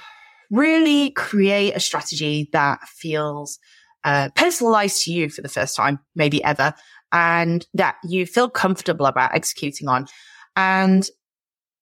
really 0.51 1.11
create 1.11 1.73
a 1.73 1.81
strategy 1.81 2.49
that 2.53 2.81
feels 2.87 3.59
uh, 4.05 4.31
personalized 4.35 5.03
to 5.05 5.13
you 5.13 5.29
for 5.29 5.43
the 5.43 5.49
first 5.49 5.77
time, 5.77 5.99
maybe 6.15 6.43
ever, 6.43 6.75
and 7.13 7.67
that 7.75 7.97
you 8.05 8.25
feel 8.27 8.49
comfortable 8.49 9.07
about 9.07 9.35
executing 9.35 9.89
on. 9.89 10.07
And 10.57 11.09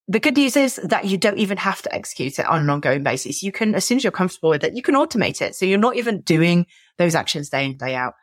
the 0.08 0.20
good 0.20 0.36
news 0.36 0.56
is 0.56 0.76
that 0.76 1.04
you 1.04 1.18
don't 1.18 1.38
even 1.38 1.58
have 1.58 1.82
to 1.82 1.94
execute 1.94 2.38
it 2.38 2.46
on 2.46 2.62
an 2.62 2.70
ongoing 2.70 3.02
basis. 3.02 3.42
You 3.42 3.52
can, 3.52 3.74
as 3.74 3.84
soon 3.84 3.98
as 3.98 4.04
you're 4.04 4.10
comfortable 4.10 4.48
with 4.48 4.64
it, 4.64 4.74
you 4.74 4.82
can 4.82 4.94
automate 4.94 5.42
it. 5.42 5.54
So 5.54 5.66
you're 5.66 5.78
not 5.78 5.96
even 5.96 6.22
doing 6.22 6.66
those 6.98 7.14
actions 7.14 7.48
day 7.48 7.64
in, 7.64 7.76
day 7.76 7.94
out. 7.94 8.14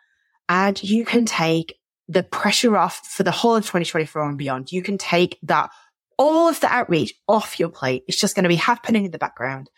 And 0.47 0.81
you 0.83 1.05
can 1.05 1.25
take 1.25 1.79
the 2.07 2.23
pressure 2.23 2.77
off 2.77 3.05
for 3.07 3.23
the 3.23 3.31
whole 3.31 3.55
of 3.55 3.63
2024 3.63 4.29
and 4.29 4.37
beyond. 4.37 4.71
You 4.71 4.83
can 4.83 4.97
take 4.97 5.39
that 5.43 5.71
all 6.17 6.47
of 6.47 6.59
the 6.59 6.67
outreach 6.67 7.13
off 7.27 7.59
your 7.59 7.69
plate. 7.69 8.03
It's 8.07 8.19
just 8.19 8.35
going 8.35 8.43
to 8.43 8.49
be 8.49 8.55
happening 8.55 9.05
in 9.05 9.11
the 9.11 9.17
background. 9.17 9.69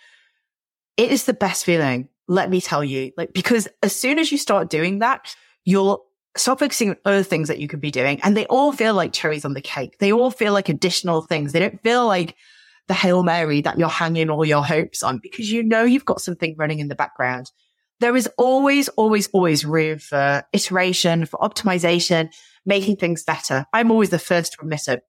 It 0.97 1.11
is 1.11 1.25
the 1.25 1.33
best 1.33 1.63
feeling. 1.63 2.09
Let 2.27 2.49
me 2.49 2.59
tell 2.59 2.83
you, 2.83 3.11
like, 3.15 3.33
because 3.33 3.67
as 3.81 3.95
soon 3.95 4.19
as 4.19 4.31
you 4.31 4.37
start 4.37 4.69
doing 4.69 4.99
that, 4.99 5.33
you'll 5.63 6.05
stop 6.35 6.59
focusing 6.59 6.89
on 6.89 6.97
other 7.05 7.23
things 7.23 7.47
that 7.47 7.59
you 7.59 7.67
could 7.67 7.81
be 7.81 7.91
doing. 7.91 8.19
And 8.21 8.35
they 8.35 8.45
all 8.47 8.71
feel 8.71 8.93
like 8.93 9.13
cherries 9.13 9.45
on 9.45 9.53
the 9.53 9.61
cake. 9.61 9.97
They 9.99 10.11
all 10.11 10.31
feel 10.31 10.53
like 10.53 10.69
additional 10.69 11.21
things. 11.21 11.53
They 11.53 11.59
don't 11.59 11.81
feel 11.81 12.05
like 12.05 12.35
the 12.87 12.93
Hail 12.93 13.23
Mary 13.23 13.61
that 13.61 13.77
you're 13.77 13.89
hanging 13.89 14.29
all 14.29 14.45
your 14.45 14.63
hopes 14.63 15.03
on 15.03 15.19
because 15.19 15.51
you 15.51 15.63
know 15.63 15.83
you've 15.83 16.05
got 16.05 16.21
something 16.21 16.55
running 16.57 16.79
in 16.79 16.87
the 16.87 16.95
background. 16.95 17.51
There 17.99 18.15
is 18.15 18.29
always, 18.37 18.89
always, 18.89 19.27
always 19.29 19.65
room 19.65 19.99
for 19.99 20.43
iteration, 20.53 21.25
for 21.25 21.39
optimization, 21.39 22.29
making 22.65 22.97
things 22.97 23.23
better. 23.23 23.65
I'm 23.73 23.91
always 23.91 24.09
the 24.09 24.19
first 24.19 24.53
to 24.53 24.61
admit 24.61 24.87
it. 24.87 25.01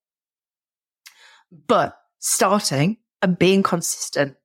But 1.67 1.97
starting 2.19 2.99
and 3.23 3.39
being 3.39 3.63
consistent 3.63 4.37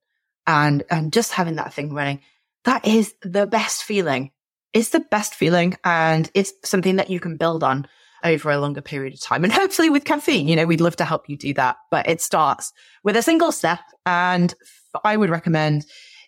and, 0.46 0.82
and 0.90 1.12
just 1.12 1.32
having 1.32 1.56
that 1.56 1.72
thing 1.72 1.92
running, 1.94 2.20
that 2.64 2.86
is 2.86 3.14
the 3.22 3.46
best 3.46 3.84
feeling. 3.84 4.30
It's 4.72 4.90
the 4.90 5.00
best 5.00 5.34
feeling 5.34 5.76
and 5.84 6.30
it's 6.34 6.52
something 6.64 6.96
that 6.96 7.10
you 7.10 7.20
can 7.20 7.36
build 7.36 7.62
on 7.62 7.86
over 8.24 8.50
a 8.50 8.58
longer 8.58 8.80
period 8.80 9.14
of 9.14 9.20
time. 9.20 9.44
And 9.44 9.52
hopefully 9.52 9.90
with 9.90 10.04
Kaffeine, 10.04 10.48
you 10.48 10.56
know, 10.56 10.66
we'd 10.66 10.80
love 10.80 10.96
to 10.96 11.04
help 11.04 11.28
you 11.28 11.36
do 11.36 11.54
that, 11.54 11.76
but 11.90 12.08
it 12.08 12.20
starts 12.20 12.72
with 13.04 13.16
a 13.16 13.22
single 13.22 13.52
step. 13.52 13.80
And 14.06 14.52
I 15.04 15.16
would 15.16 15.30
recommend 15.30 15.84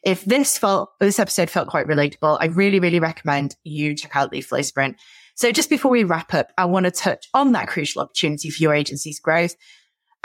if 0.06 0.24
this 0.24 0.56
felt, 0.56 0.90
this 1.00 1.18
episode 1.18 1.50
felt 1.50 1.68
quite 1.68 1.86
relatable, 1.86 2.38
I 2.40 2.46
really, 2.46 2.80
really 2.80 3.00
recommend 3.00 3.56
you 3.64 3.94
check 3.94 4.16
out 4.16 4.32
Lead 4.32 4.46
Flow 4.46 4.62
Sprint. 4.62 4.96
So 5.34 5.52
just 5.52 5.68
before 5.68 5.90
we 5.90 6.04
wrap 6.04 6.32
up, 6.32 6.48
I 6.56 6.64
want 6.64 6.84
to 6.84 6.90
touch 6.90 7.26
on 7.34 7.52
that 7.52 7.68
crucial 7.68 8.00
opportunity 8.00 8.48
for 8.48 8.62
your 8.62 8.72
agency's 8.72 9.20
growth 9.20 9.54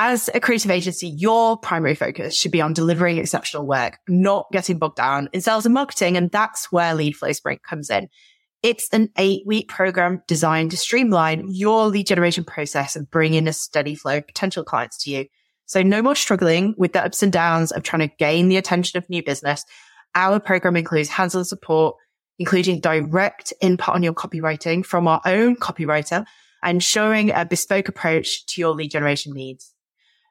as 0.02 0.32
a 0.34 0.40
creative 0.40 0.72
agency, 0.72 1.10
your 1.10 1.58
primary 1.58 1.94
focus 1.94 2.36
should 2.36 2.52
be 2.52 2.60
on 2.60 2.74
delivering 2.74 3.20
exceptional 3.20 3.68
work, 3.68 4.00
not 4.10 4.48
getting 4.52 4.80
bogged 4.80 4.96
down 4.96 5.30
in 5.32 5.42
sales 5.42 5.64
and 5.64 5.76
marketing. 5.76 6.18
And 6.18 6.32
that's 6.32 6.72
where 6.72 6.96
Lead 6.96 7.16
Flow 7.16 7.32
Sprint 7.34 7.62
comes 7.62 7.92
in. 7.92 8.10
It's 8.64 8.90
an 8.92 9.10
eight 9.20 9.44
week 9.46 9.70
program 9.70 10.24
designed 10.28 10.72
to 10.72 10.78
streamline 10.78 11.46
your 11.50 11.86
lead 11.86 12.08
generation 12.08 12.44
process 12.44 12.96
and 12.96 13.12
bring 13.12 13.36
in 13.36 13.48
a 13.48 13.54
steady 13.54 13.94
flow 13.94 14.18
of 14.18 14.26
potential 14.26 14.64
clients 14.64 15.04
to 15.04 15.12
you. 15.12 15.26
So 15.72 15.82
no 15.82 16.02
more 16.02 16.16
struggling 16.16 16.76
with 16.78 16.92
the 16.92 17.02
ups 17.02 17.24
and 17.24 17.32
downs 17.32 17.72
of 17.72 17.82
trying 17.82 18.02
to 18.02 18.14
gain 18.20 18.50
the 18.50 18.58
attention 18.58 18.98
of 18.98 19.10
new 19.10 19.24
business. 19.24 19.64
Our 20.16 20.38
program 20.42 20.76
includes 20.76 21.08
hands-on 21.08 21.46
support, 21.46 21.96
including 22.40 22.82
direct 22.82 23.54
input 23.62 23.96
on 23.96 24.04
your 24.04 24.14
copywriting 24.14 24.86
from 24.86 25.08
our 25.08 25.22
own 25.26 25.56
copywriter 25.56 26.26
and 26.62 26.84
showing 26.84 27.32
a 27.32 27.46
bespoke 27.46 27.88
approach 27.88 28.46
to 28.48 28.60
your 28.60 28.72
lead 28.72 28.92
generation 28.92 29.32
needs. 29.34 29.74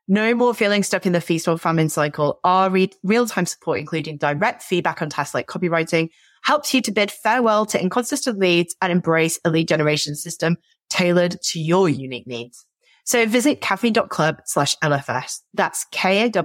No 0.06 0.34
more 0.34 0.52
feeling 0.52 0.82
stuck 0.82 1.06
in 1.06 1.12
the 1.12 1.22
feast 1.22 1.48
or 1.48 1.56
famine 1.56 1.88
cycle. 1.88 2.38
Our 2.44 2.68
re- 2.68 2.92
real-time 3.02 3.46
support, 3.46 3.80
including 3.80 4.18
direct 4.18 4.62
feedback 4.62 5.00
on 5.00 5.08
tasks 5.08 5.32
like 5.32 5.46
copywriting, 5.46 6.10
helps 6.42 6.74
you 6.74 6.82
to 6.82 6.92
bid 6.92 7.10
farewell 7.10 7.64
to 7.64 7.80
inconsistent 7.80 8.38
leads 8.38 8.76
and 8.82 8.92
embrace 8.92 9.40
a 9.46 9.48
lead 9.48 9.68
generation 9.68 10.16
system 10.16 10.58
tailored 10.90 11.40
to 11.44 11.58
your 11.58 11.88
unique 11.88 12.26
needs. 12.26 12.66
So 13.04 13.26
visit 13.26 13.60
kaffeine.club 13.60 14.42
slash 14.44 14.76
LFS. 14.82 15.40
That's 15.54 15.84
K-A-F-F-E-N 15.92 16.36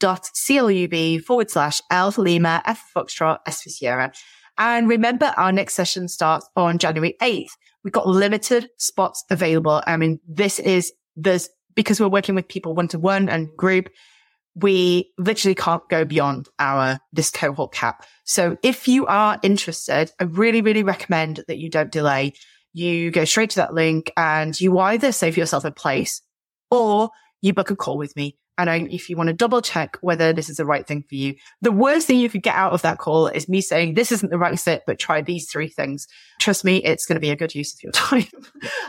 dot 0.00 0.30
C-L-U-B 0.34 1.18
forward 1.18 1.50
slash 1.50 1.82
L 1.90 2.10
for 2.10 2.22
Lima, 2.22 2.62
F 2.64 2.88
for 2.92 3.04
Foxtrot, 3.04 3.38
S 3.46 3.62
for 3.62 3.68
Sierra. 3.68 4.12
And 4.58 4.88
remember 4.88 5.32
our 5.36 5.52
next 5.52 5.74
session 5.74 6.08
starts 6.08 6.48
on 6.56 6.78
January 6.78 7.16
8th. 7.22 7.50
We've 7.84 7.92
got 7.92 8.06
limited 8.06 8.68
spots 8.78 9.24
available. 9.30 9.82
I 9.86 9.96
mean, 9.96 10.20
this 10.26 10.58
is 10.58 10.92
there's 11.16 11.48
because 11.74 12.00
we're 12.00 12.08
working 12.08 12.34
with 12.34 12.48
people 12.48 12.74
one 12.74 12.88
to 12.88 12.98
one 12.98 13.28
and 13.28 13.48
group, 13.56 13.88
we 14.54 15.12
literally 15.18 15.54
can't 15.54 15.82
go 15.88 16.04
beyond 16.04 16.48
our 16.58 16.98
this 17.12 17.30
cohort 17.30 17.72
cap. 17.72 18.04
So 18.24 18.56
if 18.62 18.88
you 18.88 19.06
are 19.06 19.38
interested, 19.42 20.10
I 20.20 20.24
really, 20.24 20.60
really 20.60 20.82
recommend 20.82 21.44
that 21.48 21.58
you 21.58 21.70
don't 21.70 21.92
delay. 21.92 22.34
You 22.72 23.10
go 23.10 23.24
straight 23.24 23.50
to 23.50 23.56
that 23.56 23.74
link 23.74 24.12
and 24.16 24.58
you 24.60 24.78
either 24.78 25.12
save 25.12 25.36
yourself 25.36 25.64
a 25.64 25.70
place 25.70 26.22
or 26.70 27.10
you 27.40 27.52
book 27.52 27.70
a 27.70 27.76
call 27.76 27.98
with 27.98 28.14
me 28.16 28.36
and 28.60 28.68
I, 28.68 28.86
if 28.90 29.08
you 29.08 29.16
want 29.16 29.28
to 29.28 29.32
double 29.32 29.62
check 29.62 29.96
whether 30.02 30.34
this 30.34 30.50
is 30.50 30.58
the 30.58 30.66
right 30.66 30.86
thing 30.86 31.02
for 31.08 31.14
you, 31.14 31.34
the 31.62 31.72
worst 31.72 32.06
thing 32.06 32.18
you 32.18 32.28
could 32.28 32.42
get 32.42 32.54
out 32.54 32.72
of 32.74 32.82
that 32.82 32.98
call 32.98 33.26
is 33.26 33.48
me 33.48 33.62
saying, 33.62 33.94
this 33.94 34.12
isn't 34.12 34.30
the 34.30 34.36
right 34.36 34.60
fit, 34.60 34.82
but 34.86 34.98
try 34.98 35.22
these 35.22 35.50
three 35.50 35.68
things. 35.68 36.06
Trust 36.40 36.62
me, 36.62 36.76
it's 36.84 37.06
going 37.06 37.16
to 37.16 37.20
be 37.20 37.30
a 37.30 37.36
good 37.36 37.54
use 37.54 37.72
of 37.72 37.82
your 37.82 37.92
time. 37.92 38.26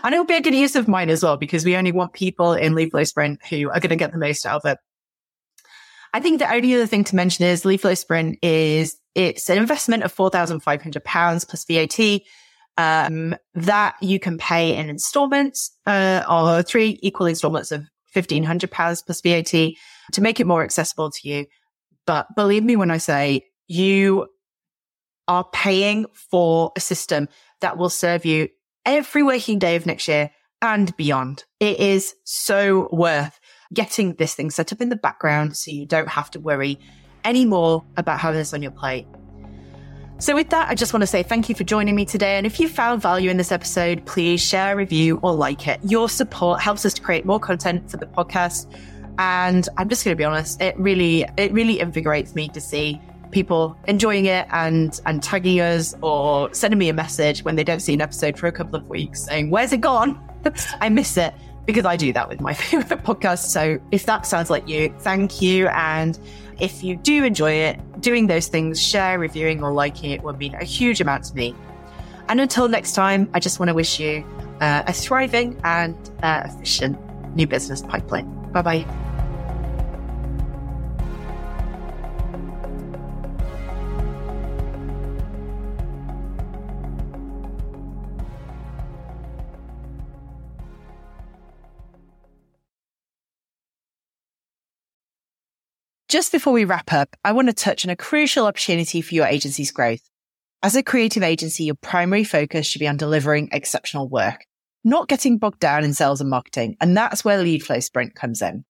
and 0.03 0.13
it'll 0.13 0.25
be 0.25 0.35
a 0.35 0.41
good 0.41 0.53
use 0.53 0.75
of 0.75 0.89
mine 0.89 1.09
as 1.09 1.23
well, 1.23 1.37
because 1.37 1.63
we 1.63 1.77
only 1.77 1.93
want 1.93 2.11
people 2.11 2.51
in 2.51 2.75
Lead 2.75 2.91
Flow 2.91 3.05
Sprint 3.05 3.39
who 3.45 3.69
are 3.69 3.79
going 3.79 3.91
to 3.91 3.95
get 3.95 4.11
the 4.11 4.17
most 4.17 4.45
out 4.45 4.61
of 4.65 4.71
it. 4.71 4.77
I 6.13 6.19
think 6.19 6.39
the 6.39 6.53
only 6.53 6.75
other 6.75 6.85
thing 6.87 7.05
to 7.05 7.15
mention 7.15 7.45
is 7.45 7.63
Lead 7.63 7.79
Flow 7.79 7.93
Sprint 7.93 8.39
is 8.41 8.97
it's 9.15 9.49
an 9.49 9.57
investment 9.57 10.03
of 10.03 10.13
£4,500 10.13 11.47
plus 11.47 11.63
VAT. 11.63 12.21
Um, 12.77 13.35
that 13.53 13.95
you 14.01 14.19
can 14.19 14.37
pay 14.37 14.75
in 14.75 14.89
installments, 14.89 15.71
uh, 15.85 16.23
or 16.27 16.63
three 16.63 16.97
equal 17.03 17.27
installments 17.27 17.71
of 17.71 17.83
£1,500 18.15 19.05
plus 19.05 19.21
VAT 19.21 19.73
to 20.13 20.21
make 20.21 20.39
it 20.39 20.47
more 20.47 20.63
accessible 20.63 21.11
to 21.11 21.29
you. 21.29 21.45
But 22.05 22.27
believe 22.35 22.63
me 22.63 22.75
when 22.75 22.91
I 22.91 22.97
say 22.97 23.45
you 23.67 24.27
are 25.27 25.45
paying 25.53 26.05
for 26.13 26.71
a 26.75 26.79
system 26.79 27.29
that 27.61 27.77
will 27.77 27.89
serve 27.89 28.25
you 28.25 28.49
every 28.85 29.23
working 29.23 29.59
day 29.59 29.75
of 29.75 29.85
next 29.85 30.07
year 30.07 30.31
and 30.61 30.95
beyond. 30.97 31.45
It 31.59 31.79
is 31.79 32.13
so 32.23 32.89
worth 32.91 33.39
getting 33.73 34.15
this 34.15 34.35
thing 34.35 34.51
set 34.51 34.73
up 34.73 34.81
in 34.81 34.89
the 34.89 34.95
background 34.95 35.55
so 35.55 35.71
you 35.71 35.85
don't 35.85 36.09
have 36.09 36.29
to 36.31 36.39
worry 36.39 36.79
anymore 37.23 37.83
about 37.97 38.19
having 38.19 38.39
this 38.39 38.53
on 38.53 38.61
your 38.61 38.71
plate. 38.71 39.07
So, 40.21 40.35
with 40.35 40.51
that, 40.51 40.69
I 40.69 40.75
just 40.75 40.93
want 40.93 41.01
to 41.01 41.07
say 41.07 41.23
thank 41.23 41.49
you 41.49 41.55
for 41.55 41.63
joining 41.63 41.95
me 41.95 42.05
today. 42.05 42.37
And 42.37 42.45
if 42.45 42.59
you 42.59 42.69
found 42.69 43.01
value 43.01 43.31
in 43.31 43.37
this 43.37 43.51
episode, 43.51 44.05
please 44.05 44.39
share, 44.39 44.75
review, 44.75 45.19
or 45.23 45.33
like 45.33 45.67
it. 45.67 45.79
Your 45.83 46.09
support 46.09 46.61
helps 46.61 46.85
us 46.85 46.93
to 46.93 47.01
create 47.01 47.25
more 47.25 47.39
content 47.39 47.89
for 47.89 47.97
the 47.97 48.05
podcast. 48.05 48.71
And 49.17 49.67
I'm 49.79 49.89
just 49.89 50.05
going 50.05 50.15
to 50.15 50.17
be 50.19 50.23
honest, 50.23 50.61
it 50.61 50.77
really, 50.77 51.25
it 51.37 51.51
really 51.51 51.79
invigorates 51.79 52.35
me 52.35 52.49
to 52.49 52.61
see 52.61 53.01
people 53.31 53.75
enjoying 53.87 54.27
it 54.27 54.45
and 54.51 55.01
and 55.07 55.23
tagging 55.23 55.59
us 55.59 55.95
or 56.03 56.53
sending 56.53 56.77
me 56.77 56.89
a 56.89 56.93
message 56.93 57.43
when 57.43 57.55
they 57.55 57.63
don't 57.63 57.79
see 57.79 57.95
an 57.95 58.01
episode 58.01 58.37
for 58.37 58.45
a 58.45 58.51
couple 58.51 58.75
of 58.75 58.87
weeks 58.87 59.23
saying, 59.23 59.49
"Where's 59.49 59.73
it 59.73 59.81
gone? 59.81 60.19
I 60.79 60.89
miss 60.89 61.17
it." 61.17 61.33
Because 61.65 61.85
I 61.85 61.95
do 61.95 62.13
that 62.13 62.29
with 62.29 62.41
my 62.41 62.53
favorite 62.69 63.03
podcast. 63.03 63.45
So 63.45 63.79
if 63.89 64.05
that 64.05 64.27
sounds 64.27 64.51
like 64.51 64.67
you, 64.67 64.93
thank 64.99 65.41
you. 65.41 65.67
And 65.69 66.19
if 66.61 66.83
you 66.83 66.95
do 66.95 67.23
enjoy 67.25 67.51
it, 67.51 68.01
doing 68.01 68.27
those 68.27 68.47
things, 68.47 68.81
share, 68.81 69.17
reviewing, 69.19 69.63
or 69.63 69.73
liking 69.73 70.11
it 70.11 70.21
would 70.21 70.37
mean 70.37 70.53
a 70.55 70.63
huge 70.63 71.01
amount 71.01 71.25
to 71.25 71.35
me. 71.35 71.55
And 72.29 72.39
until 72.39 72.69
next 72.69 72.93
time, 72.93 73.29
I 73.33 73.39
just 73.39 73.59
want 73.59 73.69
to 73.69 73.73
wish 73.73 73.99
you 73.99 74.23
uh, 74.61 74.83
a 74.85 74.93
thriving 74.93 75.59
and 75.63 75.97
uh, 76.21 76.43
efficient 76.45 76.97
new 77.35 77.47
business 77.47 77.81
pipeline. 77.81 78.29
Bye 78.51 78.61
bye. 78.61 79.10
Just 96.11 96.33
before 96.33 96.51
we 96.51 96.65
wrap 96.65 96.91
up, 96.91 97.15
I 97.23 97.31
want 97.31 97.47
to 97.47 97.53
touch 97.53 97.85
on 97.85 97.89
a 97.89 97.95
crucial 97.95 98.45
opportunity 98.45 98.99
for 98.99 99.15
your 99.15 99.25
agency's 99.25 99.71
growth. 99.71 100.01
As 100.61 100.75
a 100.75 100.83
creative 100.83 101.23
agency, 101.23 101.63
your 101.63 101.75
primary 101.75 102.25
focus 102.25 102.67
should 102.67 102.79
be 102.79 102.87
on 102.89 102.97
delivering 102.97 103.47
exceptional 103.53 104.09
work, 104.09 104.45
not 104.83 105.07
getting 105.07 105.37
bogged 105.37 105.59
down 105.59 105.85
in 105.85 105.93
sales 105.93 106.19
and 106.19 106.29
marketing. 106.29 106.75
And 106.81 106.97
that's 106.97 107.23
where 107.23 107.41
Lead 107.41 107.63
Flow 107.63 107.79
Sprint 107.79 108.13
comes 108.13 108.41
in. 108.41 108.65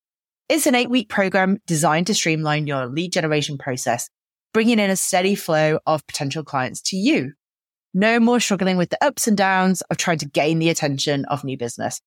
It's 0.49 0.67
an 0.67 0.75
eight 0.75 0.91
week 0.91 1.09
program 1.09 1.57
designed 1.65 2.05
to 2.05 2.13
streamline 2.13 2.67
your 2.67 2.85
lead 2.85 3.11
generation 3.11 3.57
process, 3.57 4.07
bringing 4.53 4.77
in 4.77 4.91
a 4.91 4.95
steady 4.95 5.33
flow 5.33 5.79
of 5.87 6.05
potential 6.05 6.43
clients 6.43 6.79
to 6.91 6.95
you. 6.95 7.33
No 7.91 8.19
more 8.19 8.39
struggling 8.39 8.77
with 8.77 8.91
the 8.91 9.03
ups 9.03 9.27
and 9.27 9.35
downs 9.35 9.81
of 9.89 9.97
trying 9.97 10.19
to 10.19 10.27
gain 10.27 10.59
the 10.59 10.69
attention 10.69 11.25
of 11.25 11.43
new 11.43 11.57
business. 11.57 12.01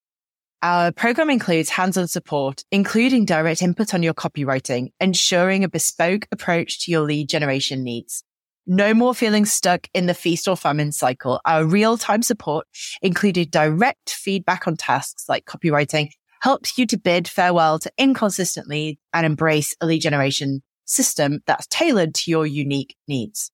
Our 0.64 0.92
program 0.92 1.28
includes 1.28 1.68
hands-on 1.68 2.08
support, 2.08 2.64
including 2.72 3.26
direct 3.26 3.60
input 3.60 3.92
on 3.92 4.02
your 4.02 4.14
copywriting, 4.14 4.92
ensuring 4.98 5.62
a 5.62 5.68
bespoke 5.68 6.26
approach 6.32 6.86
to 6.86 6.90
your 6.90 7.02
lead 7.02 7.28
generation 7.28 7.84
needs. 7.84 8.24
No 8.66 8.94
more 8.94 9.14
feeling 9.14 9.44
stuck 9.44 9.88
in 9.92 10.06
the 10.06 10.14
feast 10.14 10.48
or 10.48 10.56
famine 10.56 10.90
cycle. 10.90 11.38
Our 11.44 11.66
real-time 11.66 12.22
support, 12.22 12.66
including 13.02 13.48
direct 13.50 14.08
feedback 14.08 14.66
on 14.66 14.78
tasks 14.78 15.26
like 15.28 15.44
copywriting, 15.44 16.08
helps 16.40 16.78
you 16.78 16.86
to 16.86 16.96
bid 16.96 17.28
farewell 17.28 17.78
to 17.80 17.92
inconsistent 17.98 18.66
leads 18.66 18.98
and 19.12 19.26
embrace 19.26 19.76
a 19.82 19.86
lead 19.86 20.00
generation 20.00 20.62
system 20.86 21.40
that's 21.46 21.66
tailored 21.66 22.14
to 22.14 22.30
your 22.30 22.46
unique 22.46 22.96
needs. 23.06 23.50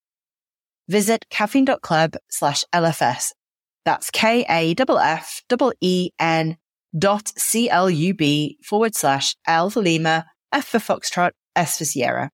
Visit 0.87 1.27
kaffeine.club 1.29 2.15
slash 2.31 2.65
LFS. 2.73 3.33
That's 3.85 4.13
K-A-F-F-E-N 4.13 4.77
dot 6.97 7.33
club 7.39 8.57
forward 8.65 8.95
slash 8.95 9.37
L 9.47 9.71
for 9.71 9.81
Lima, 9.81 10.27
F 10.53 10.67
for 10.69 10.79
Foxtrot, 10.79 11.33
S 11.57 11.79
for 11.79 11.85
Sierra. 11.85 12.31